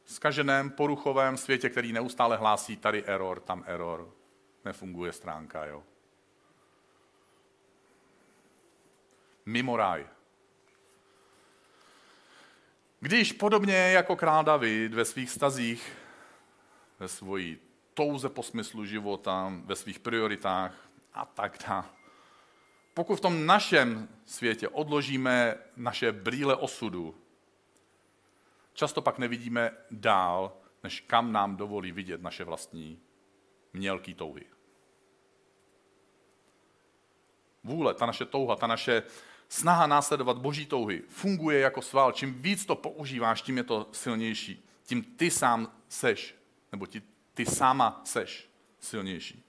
skaženém, 0.04 0.70
poruchovém 0.70 1.36
světě, 1.36 1.68
který 1.68 1.92
neustále 1.92 2.36
hlásí 2.36 2.76
tady 2.76 3.04
error, 3.04 3.40
tam 3.40 3.64
error, 3.66 4.14
nefunguje 4.64 5.12
stránka, 5.12 5.64
jo. 5.64 5.82
mimo 9.46 9.76
ráj. 9.76 10.06
Když 13.00 13.32
podobně 13.32 13.76
jako 13.76 14.16
král 14.16 14.44
David 14.44 14.94
ve 14.94 15.04
svých 15.04 15.30
stazích, 15.30 15.92
ve 16.98 17.08
svojí 17.08 17.58
touze 17.94 18.28
po 18.28 18.42
smyslu 18.42 18.84
života, 18.84 19.52
ve 19.64 19.76
svých 19.76 19.98
prioritách 19.98 20.74
a 21.14 21.24
tak 21.24 21.58
dále, 21.68 21.97
pokud 22.98 23.16
v 23.16 23.20
tom 23.20 23.46
našem 23.46 24.08
světě 24.26 24.68
odložíme 24.68 25.56
naše 25.76 26.12
brýle 26.12 26.56
osudu, 26.56 27.14
často 28.74 29.02
pak 29.02 29.18
nevidíme 29.18 29.70
dál, 29.90 30.52
než 30.82 31.00
kam 31.00 31.32
nám 31.32 31.56
dovolí 31.56 31.92
vidět 31.92 32.22
naše 32.22 32.44
vlastní 32.44 33.00
mělký 33.72 34.14
touhy. 34.14 34.44
Vůle, 37.64 37.94
ta 37.94 38.06
naše 38.06 38.24
touha, 38.24 38.56
ta 38.56 38.66
naše 38.66 39.02
snaha 39.48 39.86
následovat 39.86 40.38
boží 40.38 40.66
touhy 40.66 41.02
funguje 41.08 41.60
jako 41.60 41.82
sval. 41.82 42.12
Čím 42.12 42.34
víc 42.34 42.66
to 42.66 42.74
používáš, 42.74 43.42
tím 43.42 43.56
je 43.56 43.64
to 43.64 43.88
silnější. 43.92 44.68
Tím 44.82 45.02
ty 45.02 45.30
sám 45.30 45.72
seš, 45.88 46.34
nebo 46.72 46.86
ti, 46.86 47.02
ty 47.34 47.46
sama 47.46 48.00
seš 48.04 48.50
silnější. 48.80 49.47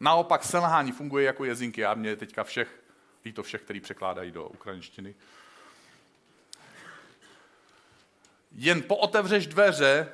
Naopak 0.00 0.44
selhání 0.44 0.92
funguje 0.92 1.24
jako 1.24 1.44
jezinky. 1.44 1.80
Já 1.80 1.94
mě 1.94 2.16
teďka 2.16 2.44
všech, 2.44 2.82
ví 3.24 3.32
to 3.32 3.42
všech, 3.42 3.62
který 3.62 3.80
překládají 3.80 4.30
do 4.30 4.48
ukrajinštiny. 4.48 5.14
Jen 8.52 8.82
pootevřeš 8.82 9.46
dveře 9.46 10.12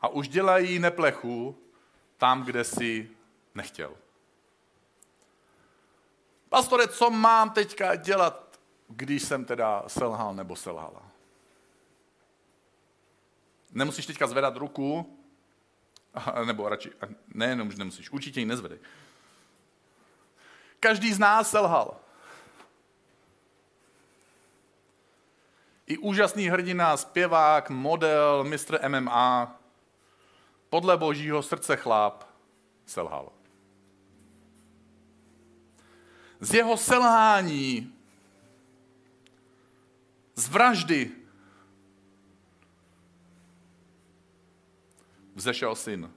a 0.00 0.08
už 0.08 0.28
dělají 0.28 0.78
neplechu 0.78 1.58
tam, 2.18 2.44
kde 2.44 2.64
jsi 2.64 3.10
nechtěl. 3.54 3.94
Pastore, 6.48 6.88
co 6.88 7.10
mám 7.10 7.50
teďka 7.50 7.94
dělat, 7.94 8.60
když 8.88 9.22
jsem 9.22 9.44
teda 9.44 9.84
selhal 9.86 10.34
nebo 10.34 10.56
selhala? 10.56 11.02
Nemusíš 13.72 14.06
teďka 14.06 14.26
zvedat 14.26 14.56
ruku, 14.56 15.18
nebo 16.44 16.68
radši, 16.68 16.92
nejenom, 17.34 17.72
že 17.72 17.78
nemusíš, 17.78 18.10
určitě 18.10 18.40
ji 18.40 18.46
nezvedej. 18.46 18.78
Každý 20.84 21.12
z 21.12 21.18
nás 21.18 21.50
selhal. 21.50 21.96
I 25.86 25.98
úžasný 25.98 26.48
hrdina, 26.48 26.96
zpěvák, 26.96 27.70
model, 27.70 28.44
mistr 28.44 28.88
MMA, 28.88 29.60
podle 30.70 30.96
božího 30.96 31.42
srdce 31.42 31.76
chlap, 31.76 32.24
selhal. 32.86 33.32
Z 36.40 36.54
jeho 36.54 36.76
selhání, 36.76 37.92
z 40.34 40.48
vraždy, 40.48 41.10
vzešel 45.34 45.74
syn, 45.74 46.12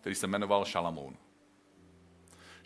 který 0.00 0.14
se 0.14 0.26
jmenoval 0.26 0.64
Šalamoun. 0.64 1.27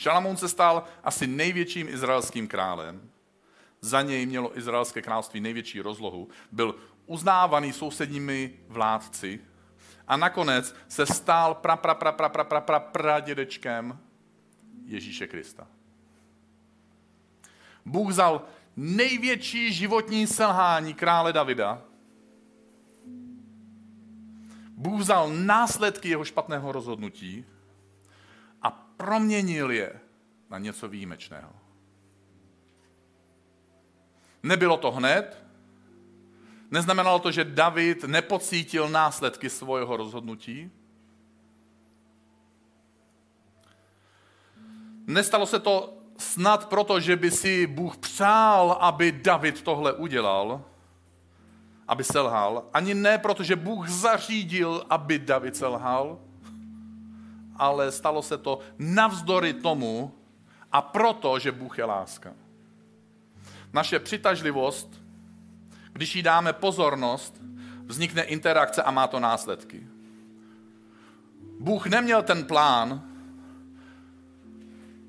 Šalamoun 0.03 0.37
se 0.37 0.49
stal 0.49 0.85
asi 1.05 1.27
největším 1.27 1.89
izraelským 1.89 2.49
králem. 2.49 3.11
Za 3.81 4.03
něj 4.03 4.27
mělo 4.27 4.59
izraelské 4.59 5.03
království 5.03 5.41
největší 5.41 5.81
rozlohu. 5.81 6.29
Byl 6.53 6.75
uznávaný 7.07 7.73
sousedními 7.73 8.55
vládci 8.69 9.41
a 10.09 10.17
nakonec 10.17 10.75
se 10.89 11.07
stal 11.07 11.55
pra, 11.55 11.77
pra, 11.77 11.95
pra, 11.95 12.13
pra, 12.13 12.29
pra, 12.29 12.45
pra, 12.45 12.61
pra, 12.61 12.81
pra 12.81 13.21
dědečkem 13.21 13.99
Ježíše 14.85 15.27
Krista. 15.27 15.67
Bůh 17.85 18.11
vzal 18.11 18.43
největší 18.77 19.73
životní 19.73 20.27
selhání 20.27 20.95
krále 20.95 21.33
Davida. 21.33 21.83
Bůh 24.69 25.01
vzal 25.01 25.31
následky 25.31 26.09
jeho 26.09 26.25
špatného 26.25 26.73
rozhodnutí 26.73 27.45
proměnil 29.03 29.71
je 29.71 29.93
na 30.51 30.59
něco 30.59 30.89
výjimečného. 30.89 31.51
Nebylo 34.43 34.77
to 34.77 34.91
hned, 34.91 35.45
neznamenalo 36.71 37.19
to, 37.19 37.31
že 37.35 37.45
David 37.45 38.05
nepocítil 38.05 38.89
následky 38.89 39.51
svého 39.51 39.97
rozhodnutí. 39.97 40.71
Nestalo 45.07 45.47
se 45.47 45.59
to 45.59 45.99
snad 46.19 46.69
proto, 46.69 47.01
že 47.01 47.17
by 47.17 47.31
si 47.31 47.67
Bůh 47.67 47.97
přál, 47.97 48.79
aby 48.81 49.13
David 49.13 49.63
tohle 49.63 49.93
udělal, 49.93 50.63
aby 51.89 52.05
selhal. 52.05 52.71
Ani 52.73 52.95
ne 52.95 53.19
proto, 53.19 53.43
že 53.43 53.57
Bůh 53.57 53.89
zařídil, 53.89 54.87
aby 54.91 55.19
David 55.19 55.57
selhal, 55.57 56.19
ale 57.57 57.93
stalo 57.93 58.23
se 58.23 58.39
to 58.39 58.59
navzdory 58.79 59.53
tomu 59.53 60.13
a 60.73 60.83
proto, 60.83 61.39
že 61.39 61.53
Bůh 61.53 61.79
je 61.79 61.85
láska. 61.85 62.33
Naše 63.73 63.99
přitažlivost, 63.99 65.03
když 65.93 66.17
jí 66.17 66.23
dáme 66.23 66.53
pozornost, 66.53 67.41
vznikne 67.85 68.23
interakce 68.23 68.83
a 68.83 68.91
má 68.91 69.07
to 69.07 69.21
následky. 69.21 69.87
Bůh 71.61 71.87
neměl 71.87 72.23
ten 72.23 72.45
plán 72.45 73.03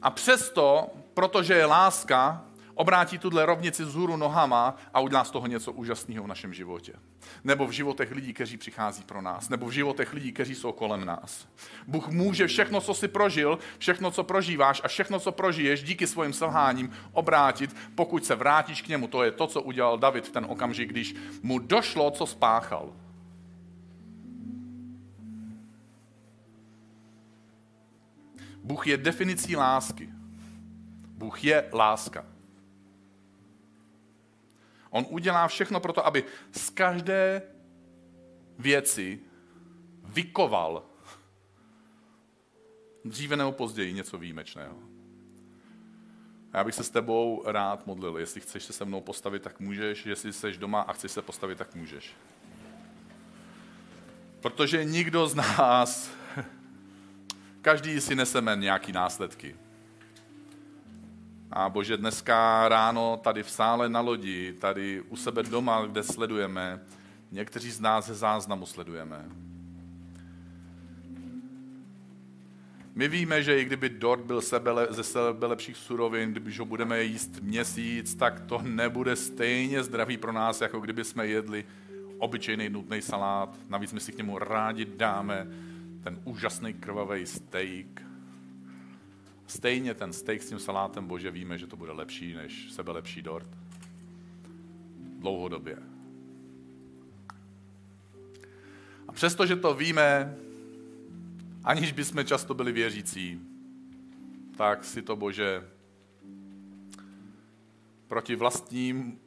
a 0.01 0.09
přesto, 0.09 0.89
protože 1.13 1.53
je 1.53 1.65
láska, 1.65 2.45
obrátí 2.75 3.17
tuhle 3.17 3.45
rovnici 3.45 3.83
vzhůru 3.83 4.17
nohama 4.17 4.75
a 4.93 4.99
udělá 4.99 5.23
z 5.23 5.31
toho 5.31 5.47
něco 5.47 5.71
úžasného 5.71 6.23
v 6.23 6.27
našem 6.27 6.53
životě. 6.53 6.93
Nebo 7.43 7.67
v 7.67 7.71
životech 7.71 8.11
lidí, 8.11 8.33
kteří 8.33 8.57
přichází 8.57 9.03
pro 9.03 9.21
nás. 9.21 9.49
Nebo 9.49 9.65
v 9.65 9.71
životech 9.71 10.13
lidí, 10.13 10.31
kteří 10.31 10.55
jsou 10.55 10.71
kolem 10.71 11.05
nás. 11.05 11.47
Bůh 11.87 12.07
může 12.07 12.47
všechno, 12.47 12.81
co 12.81 12.93
si 12.93 13.07
prožil, 13.07 13.59
všechno, 13.77 14.11
co 14.11 14.23
prožíváš 14.23 14.81
a 14.83 14.87
všechno, 14.87 15.19
co 15.19 15.31
prožiješ 15.31 15.83
díky 15.83 16.07
svým 16.07 16.33
selháním, 16.33 16.91
obrátit, 17.11 17.75
pokud 17.95 18.25
se 18.25 18.35
vrátíš 18.35 18.81
k 18.81 18.87
němu. 18.87 19.07
To 19.07 19.23
je 19.23 19.31
to, 19.31 19.47
co 19.47 19.61
udělal 19.61 19.97
David 19.97 20.27
v 20.27 20.31
ten 20.31 20.45
okamžik, 20.49 20.89
když 20.89 21.15
mu 21.41 21.59
došlo, 21.59 22.11
co 22.11 22.25
spáchal. 22.25 22.93
Bůh 28.63 28.87
je 28.87 28.97
definicí 28.97 29.55
lásky. 29.55 30.09
Bůh 31.17 31.43
je 31.43 31.69
láska. 31.73 32.32
On 34.93 35.05
udělá 35.09 35.47
všechno 35.47 35.79
pro 35.79 35.93
to, 35.93 36.05
aby 36.05 36.23
z 36.51 36.69
každé 36.69 37.41
věci 38.59 39.19
vykoval 40.03 40.85
dříve 43.05 43.35
nebo 43.35 43.51
později 43.51 43.93
něco 43.93 44.17
výjimečného. 44.17 44.77
Já 46.53 46.63
bych 46.63 46.75
se 46.75 46.83
s 46.83 46.89
tebou 46.89 47.43
rád 47.45 47.87
modlil. 47.87 48.17
Jestli 48.17 48.41
chceš 48.41 48.63
se 48.63 48.73
se 48.73 48.85
mnou 48.85 49.01
postavit, 49.01 49.41
tak 49.41 49.59
můžeš. 49.59 50.05
Jestli 50.05 50.33
jsi 50.33 50.57
doma 50.57 50.81
a 50.81 50.93
chceš 50.93 51.11
se 51.11 51.21
postavit, 51.21 51.57
tak 51.57 51.75
můžeš. 51.75 52.13
Protože 54.39 54.85
nikdo 54.85 55.27
z 55.27 55.35
nás, 55.35 56.11
každý 57.61 58.01
si 58.01 58.15
neseme 58.15 58.55
nějaký 58.55 58.91
následky. 58.91 59.55
A 61.55 61.69
bože, 61.69 61.97
dneska 61.97 62.69
ráno 62.69 63.19
tady 63.23 63.43
v 63.43 63.49
sále 63.49 63.89
na 63.89 63.99
lodi, 63.99 64.53
tady 64.53 65.01
u 65.01 65.15
sebe 65.15 65.43
doma, 65.43 65.85
kde 65.85 66.03
sledujeme, 66.03 66.79
někteří 67.31 67.71
z 67.71 67.79
nás 67.79 68.07
ze 68.07 68.15
záznamu 68.15 68.65
sledujeme. 68.65 69.25
My 72.95 73.07
víme, 73.07 73.43
že 73.43 73.59
i 73.59 73.65
kdyby 73.65 73.89
dort 73.89 74.25
byl 74.25 74.41
sebe, 74.41 74.71
ze 74.89 75.03
sebe 75.03 75.47
lepších 75.47 75.77
surovin, 75.77 76.33
když 76.33 76.59
ho 76.59 76.65
budeme 76.65 77.03
jíst 77.03 77.41
měsíc, 77.41 78.15
tak 78.15 78.39
to 78.39 78.61
nebude 78.61 79.15
stejně 79.15 79.83
zdravý 79.83 80.17
pro 80.17 80.31
nás, 80.31 80.61
jako 80.61 80.79
kdyby 80.79 81.03
jsme 81.03 81.27
jedli 81.27 81.65
obyčejný 82.17 82.69
nutný 82.69 83.01
salát. 83.01 83.57
Navíc 83.69 83.93
my 83.93 83.99
si 83.99 84.11
k 84.11 84.17
němu 84.17 84.37
rádi 84.37 84.85
dáme 84.85 85.47
ten 86.03 86.19
úžasný 86.23 86.73
krvavý 86.73 87.25
steak, 87.25 88.12
Stejně 89.47 89.93
ten 89.93 90.13
steak 90.13 90.41
s 90.41 90.49
tím 90.49 90.59
salátem, 90.59 91.07
bože, 91.07 91.31
víme, 91.31 91.57
že 91.57 91.67
to 91.67 91.77
bude 91.77 91.91
lepší 91.91 92.33
než 92.33 92.71
sebe 92.71 92.91
lepší 92.91 93.21
dort. 93.21 93.49
Dlouhodobě. 95.19 95.77
A 99.07 99.11
přesto, 99.11 99.45
že 99.45 99.55
to 99.55 99.73
víme, 99.73 100.35
aniž 101.63 101.91
bychom 101.91 102.25
často 102.25 102.53
byli 102.53 102.71
věřící, 102.71 103.41
tak 104.57 104.85
si 104.85 105.01
to, 105.01 105.15
bože, 105.15 105.69
proti 108.07 108.35
vlastním 108.35 109.19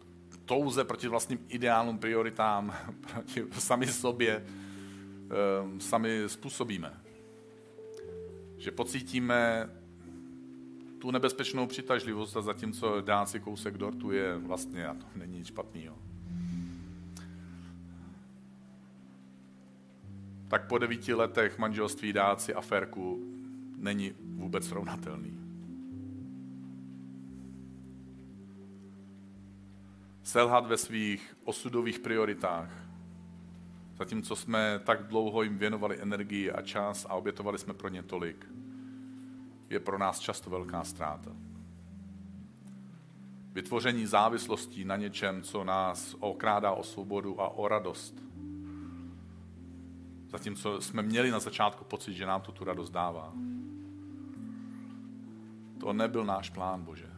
touze, 0.45 0.85
proti 0.85 1.09
vlastním 1.09 1.39
ideálům, 1.49 1.99
prioritám, 1.99 2.75
proti 3.13 3.45
sami 3.59 3.87
sobě, 3.87 4.47
ehm, 5.63 5.81
sami 5.81 6.23
způsobíme. 6.27 7.01
Že 8.59 8.71
pocítíme 8.71 9.71
tu 11.07 11.11
nebezpečnou 11.11 11.67
přitažlivost 11.67 12.37
a 12.37 12.43
zatímco 12.43 13.01
dát 13.01 13.29
si 13.29 13.41
kousek 13.41 13.79
dortu 13.79 14.11
je 14.11 14.37
vlastně, 14.37 14.87
a 14.87 14.95
to 14.95 15.07
není 15.17 15.39
nic 15.39 15.47
špatného. 15.47 15.99
Tak 20.49 20.69
po 20.69 20.79
devíti 20.79 21.15
letech 21.15 21.59
manželství 21.59 22.13
dát 22.13 22.41
si 22.41 22.55
aférku 22.55 23.21
není 23.77 24.13
vůbec 24.21 24.67
srovnatelný. 24.67 25.39
Selhat 30.23 30.67
ve 30.67 30.77
svých 30.77 31.37
osudových 31.45 31.99
prioritách, 31.99 32.71
zatímco 33.99 34.37
jsme 34.37 34.81
tak 34.85 35.07
dlouho 35.07 35.43
jim 35.43 35.59
věnovali 35.59 36.01
energii 36.01 36.51
a 36.51 36.63
čas 36.63 37.07
a 37.09 37.15
obětovali 37.15 37.59
jsme 37.59 37.75
pro 37.75 37.89
ně 37.89 38.03
tolik, 38.03 38.47
je 39.71 39.81
pro 39.81 39.99
nás 39.99 40.19
často 40.19 40.51
velká 40.51 40.85
ztráta. 40.85 41.31
Vytvoření 43.53 44.07
závislostí 44.07 44.85
na 44.85 44.97
něčem, 44.97 45.43
co 45.43 45.65
nás 45.65 46.17
okrádá 46.21 46.73
o 46.73 46.83
svobodu 46.83 47.41
a 47.41 47.49
o 47.49 47.69
radost. 47.69 48.15
Zatímco 50.29 50.81
jsme 50.81 51.03
měli 51.03 51.31
na 51.31 51.39
začátku 51.39 51.85
pocit, 51.85 52.15
že 52.15 52.27
nám 52.27 52.41
to 52.41 52.53
tu 52.53 52.65
radost 52.65 52.91
dává. 52.91 53.33
To 55.81 55.93
nebyl 55.93 56.25
náš 56.25 56.51
plán, 56.51 56.83
Bože. 56.83 57.11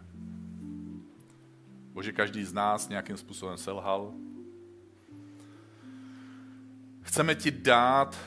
Bože, 1.93 2.13
každý 2.13 2.45
z 2.45 2.53
nás 2.53 2.89
nějakým 2.89 3.17
způsobem 3.17 3.57
selhal. 3.57 4.13
Chceme 7.01 7.35
ti 7.35 7.51
dát, 7.51 8.19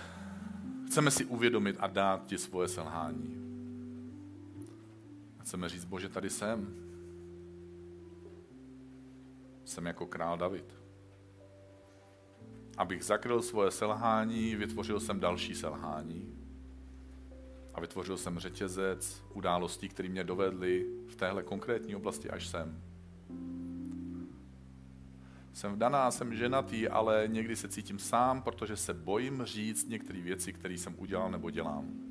chceme 0.88 1.12
si 1.12 1.26
uvědomit 1.26 1.78
a 1.80 1.88
dát 1.88 2.26
ti 2.26 2.38
svoje 2.38 2.68
selhání. 2.68 3.51
Chceme 5.52 5.70
říct, 5.70 5.86
Bože, 5.86 6.10
tady 6.10 6.30
jsem. 6.30 6.76
Jsem 9.66 9.86
jako 9.86 10.06
král 10.06 10.38
David. 10.38 10.76
Abych 12.78 13.04
zakryl 13.04 13.42
svoje 13.42 13.72
selhání, 13.72 14.56
vytvořil 14.56 15.00
jsem 15.00 15.20
další 15.20 15.56
selhání. 15.56 16.36
A 17.74 17.82
vytvořil 17.82 18.18
jsem 18.18 18.40
řetězec 18.40 19.24
událostí, 19.34 19.90
které 19.90 20.10
mě 20.10 20.24
dovedly 20.24 20.88
v 21.08 21.16
téhle 21.16 21.44
konkrétní 21.44 21.96
oblasti 21.96 22.30
až 22.30 22.48
sem. 22.48 22.82
Jsem 25.54 25.74
vdaná, 25.74 26.12
jsem 26.12 26.36
ženatý, 26.36 26.88
ale 26.88 27.24
někdy 27.28 27.56
se 27.56 27.70
cítím 27.70 28.00
sám, 28.00 28.42
protože 28.42 28.78
se 28.78 28.94
bojím 28.94 29.44
říct 29.44 29.90
některé 29.90 30.22
věci, 30.22 30.54
které 30.54 30.74
jsem 30.74 30.96
udělal 31.00 31.32
nebo 31.32 31.50
dělám. 31.50 32.11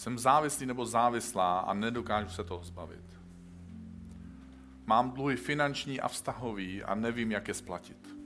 Jsem 0.00 0.18
závislý 0.18 0.66
nebo 0.66 0.86
závislá 0.86 1.58
a 1.58 1.74
nedokážu 1.74 2.30
se 2.30 2.44
toho 2.44 2.64
zbavit. 2.64 3.20
Mám 4.86 5.10
dluhy 5.10 5.36
finanční 5.36 6.00
a 6.00 6.08
vztahový 6.08 6.82
a 6.82 6.94
nevím, 6.94 7.32
jak 7.32 7.48
je 7.48 7.54
splatit. 7.54 8.16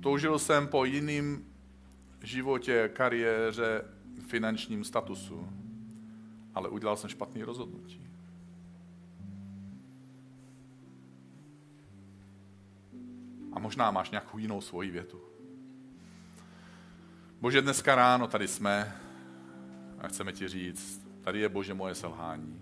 Toužil 0.00 0.38
jsem 0.38 0.66
po 0.66 0.84
jiným 0.84 1.46
životě, 2.22 2.90
kariéře, 2.92 3.84
finančním 4.26 4.84
statusu, 4.84 5.48
ale 6.54 6.68
udělal 6.68 6.96
jsem 6.96 7.10
špatný 7.10 7.42
rozhodnutí. 7.42 8.10
A 13.52 13.58
možná 13.58 13.90
máš 13.90 14.10
nějakou 14.10 14.38
jinou 14.38 14.60
svoji 14.60 14.90
větu. 14.90 15.27
Bože, 17.40 17.62
dneska 17.62 17.94
ráno 17.94 18.26
tady 18.26 18.48
jsme 18.48 18.96
a 19.98 20.08
chceme 20.08 20.32
ti 20.32 20.48
říct, 20.48 21.08
tady 21.20 21.40
je 21.40 21.48
Bože 21.48 21.74
moje 21.74 21.94
selhání. 21.94 22.60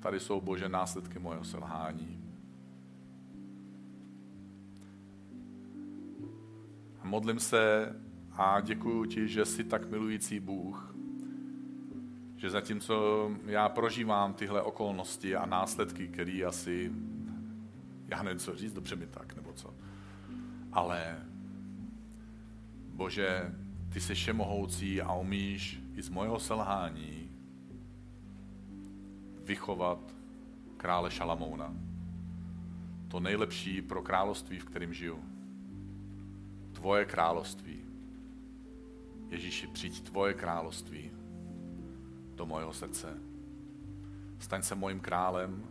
Tady 0.00 0.20
jsou 0.20 0.40
Bože 0.40 0.68
následky 0.68 1.18
mojeho 1.18 1.44
selhání. 1.44 2.24
A 7.00 7.04
modlím 7.04 7.40
se 7.40 7.92
a 8.32 8.60
děkuji 8.60 9.04
ti, 9.04 9.28
že 9.28 9.44
jsi 9.44 9.64
tak 9.64 9.90
milující 9.90 10.40
Bůh, 10.40 10.94
že 12.36 12.50
zatímco 12.50 13.30
já 13.46 13.68
prožívám 13.68 14.34
tyhle 14.34 14.62
okolnosti 14.62 15.36
a 15.36 15.46
následky, 15.46 16.08
které 16.08 16.44
asi, 16.46 16.92
já 18.08 18.22
nevím, 18.22 18.38
co 18.38 18.56
říct, 18.56 18.72
dobře 18.72 18.96
mi 18.96 19.06
tak, 19.06 19.36
nebo 19.36 19.52
co, 19.52 19.74
ale 20.72 21.18
Bože, 22.94 23.54
ty 23.94 24.00
jsi 24.00 24.14
všemohoucí 24.14 25.02
a 25.02 25.14
umíš 25.14 25.80
i 25.96 26.02
z 26.02 26.08
mojeho 26.08 26.40
selhání 26.40 27.30
vychovat 29.44 29.98
krále 30.76 31.10
Šalamouna. 31.10 31.74
To 33.08 33.20
nejlepší 33.20 33.82
pro 33.82 34.02
království, 34.02 34.58
v 34.58 34.64
kterém 34.64 34.94
žiju. 34.94 35.24
Tvoje 36.72 37.04
království. 37.04 37.80
Ježíši, 39.28 39.66
přijď 39.66 40.00
tvoje 40.00 40.34
království 40.34 41.10
do 42.34 42.46
mojeho 42.46 42.72
srdce. 42.72 43.18
Staň 44.38 44.62
se 44.62 44.74
mojím 44.74 45.00
králem, 45.00 45.64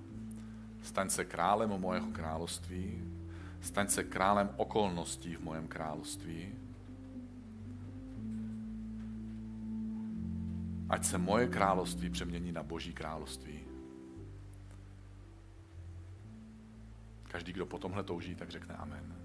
staň 0.84 1.10
se 1.10 1.26
králem 1.26 1.70
mojeho 1.70 2.08
království, 2.08 3.04
staň 3.62 3.88
se 3.88 4.04
králem 4.04 4.50
okolností 4.58 5.36
v 5.36 5.44
mojem 5.44 5.68
království. 5.68 6.63
Ať 10.94 11.06
se 11.06 11.18
moje 11.18 11.48
království 11.48 12.10
přemění 12.10 12.52
na 12.52 12.64
Boží 12.64 12.94
království. 12.94 13.60
Každý, 17.24 17.54
kdo 17.54 17.66
po 17.66 17.78
tomhle 17.78 18.04
touží, 18.04 18.36
tak 18.36 18.50
řekne 18.50 18.76
amen. 18.76 19.23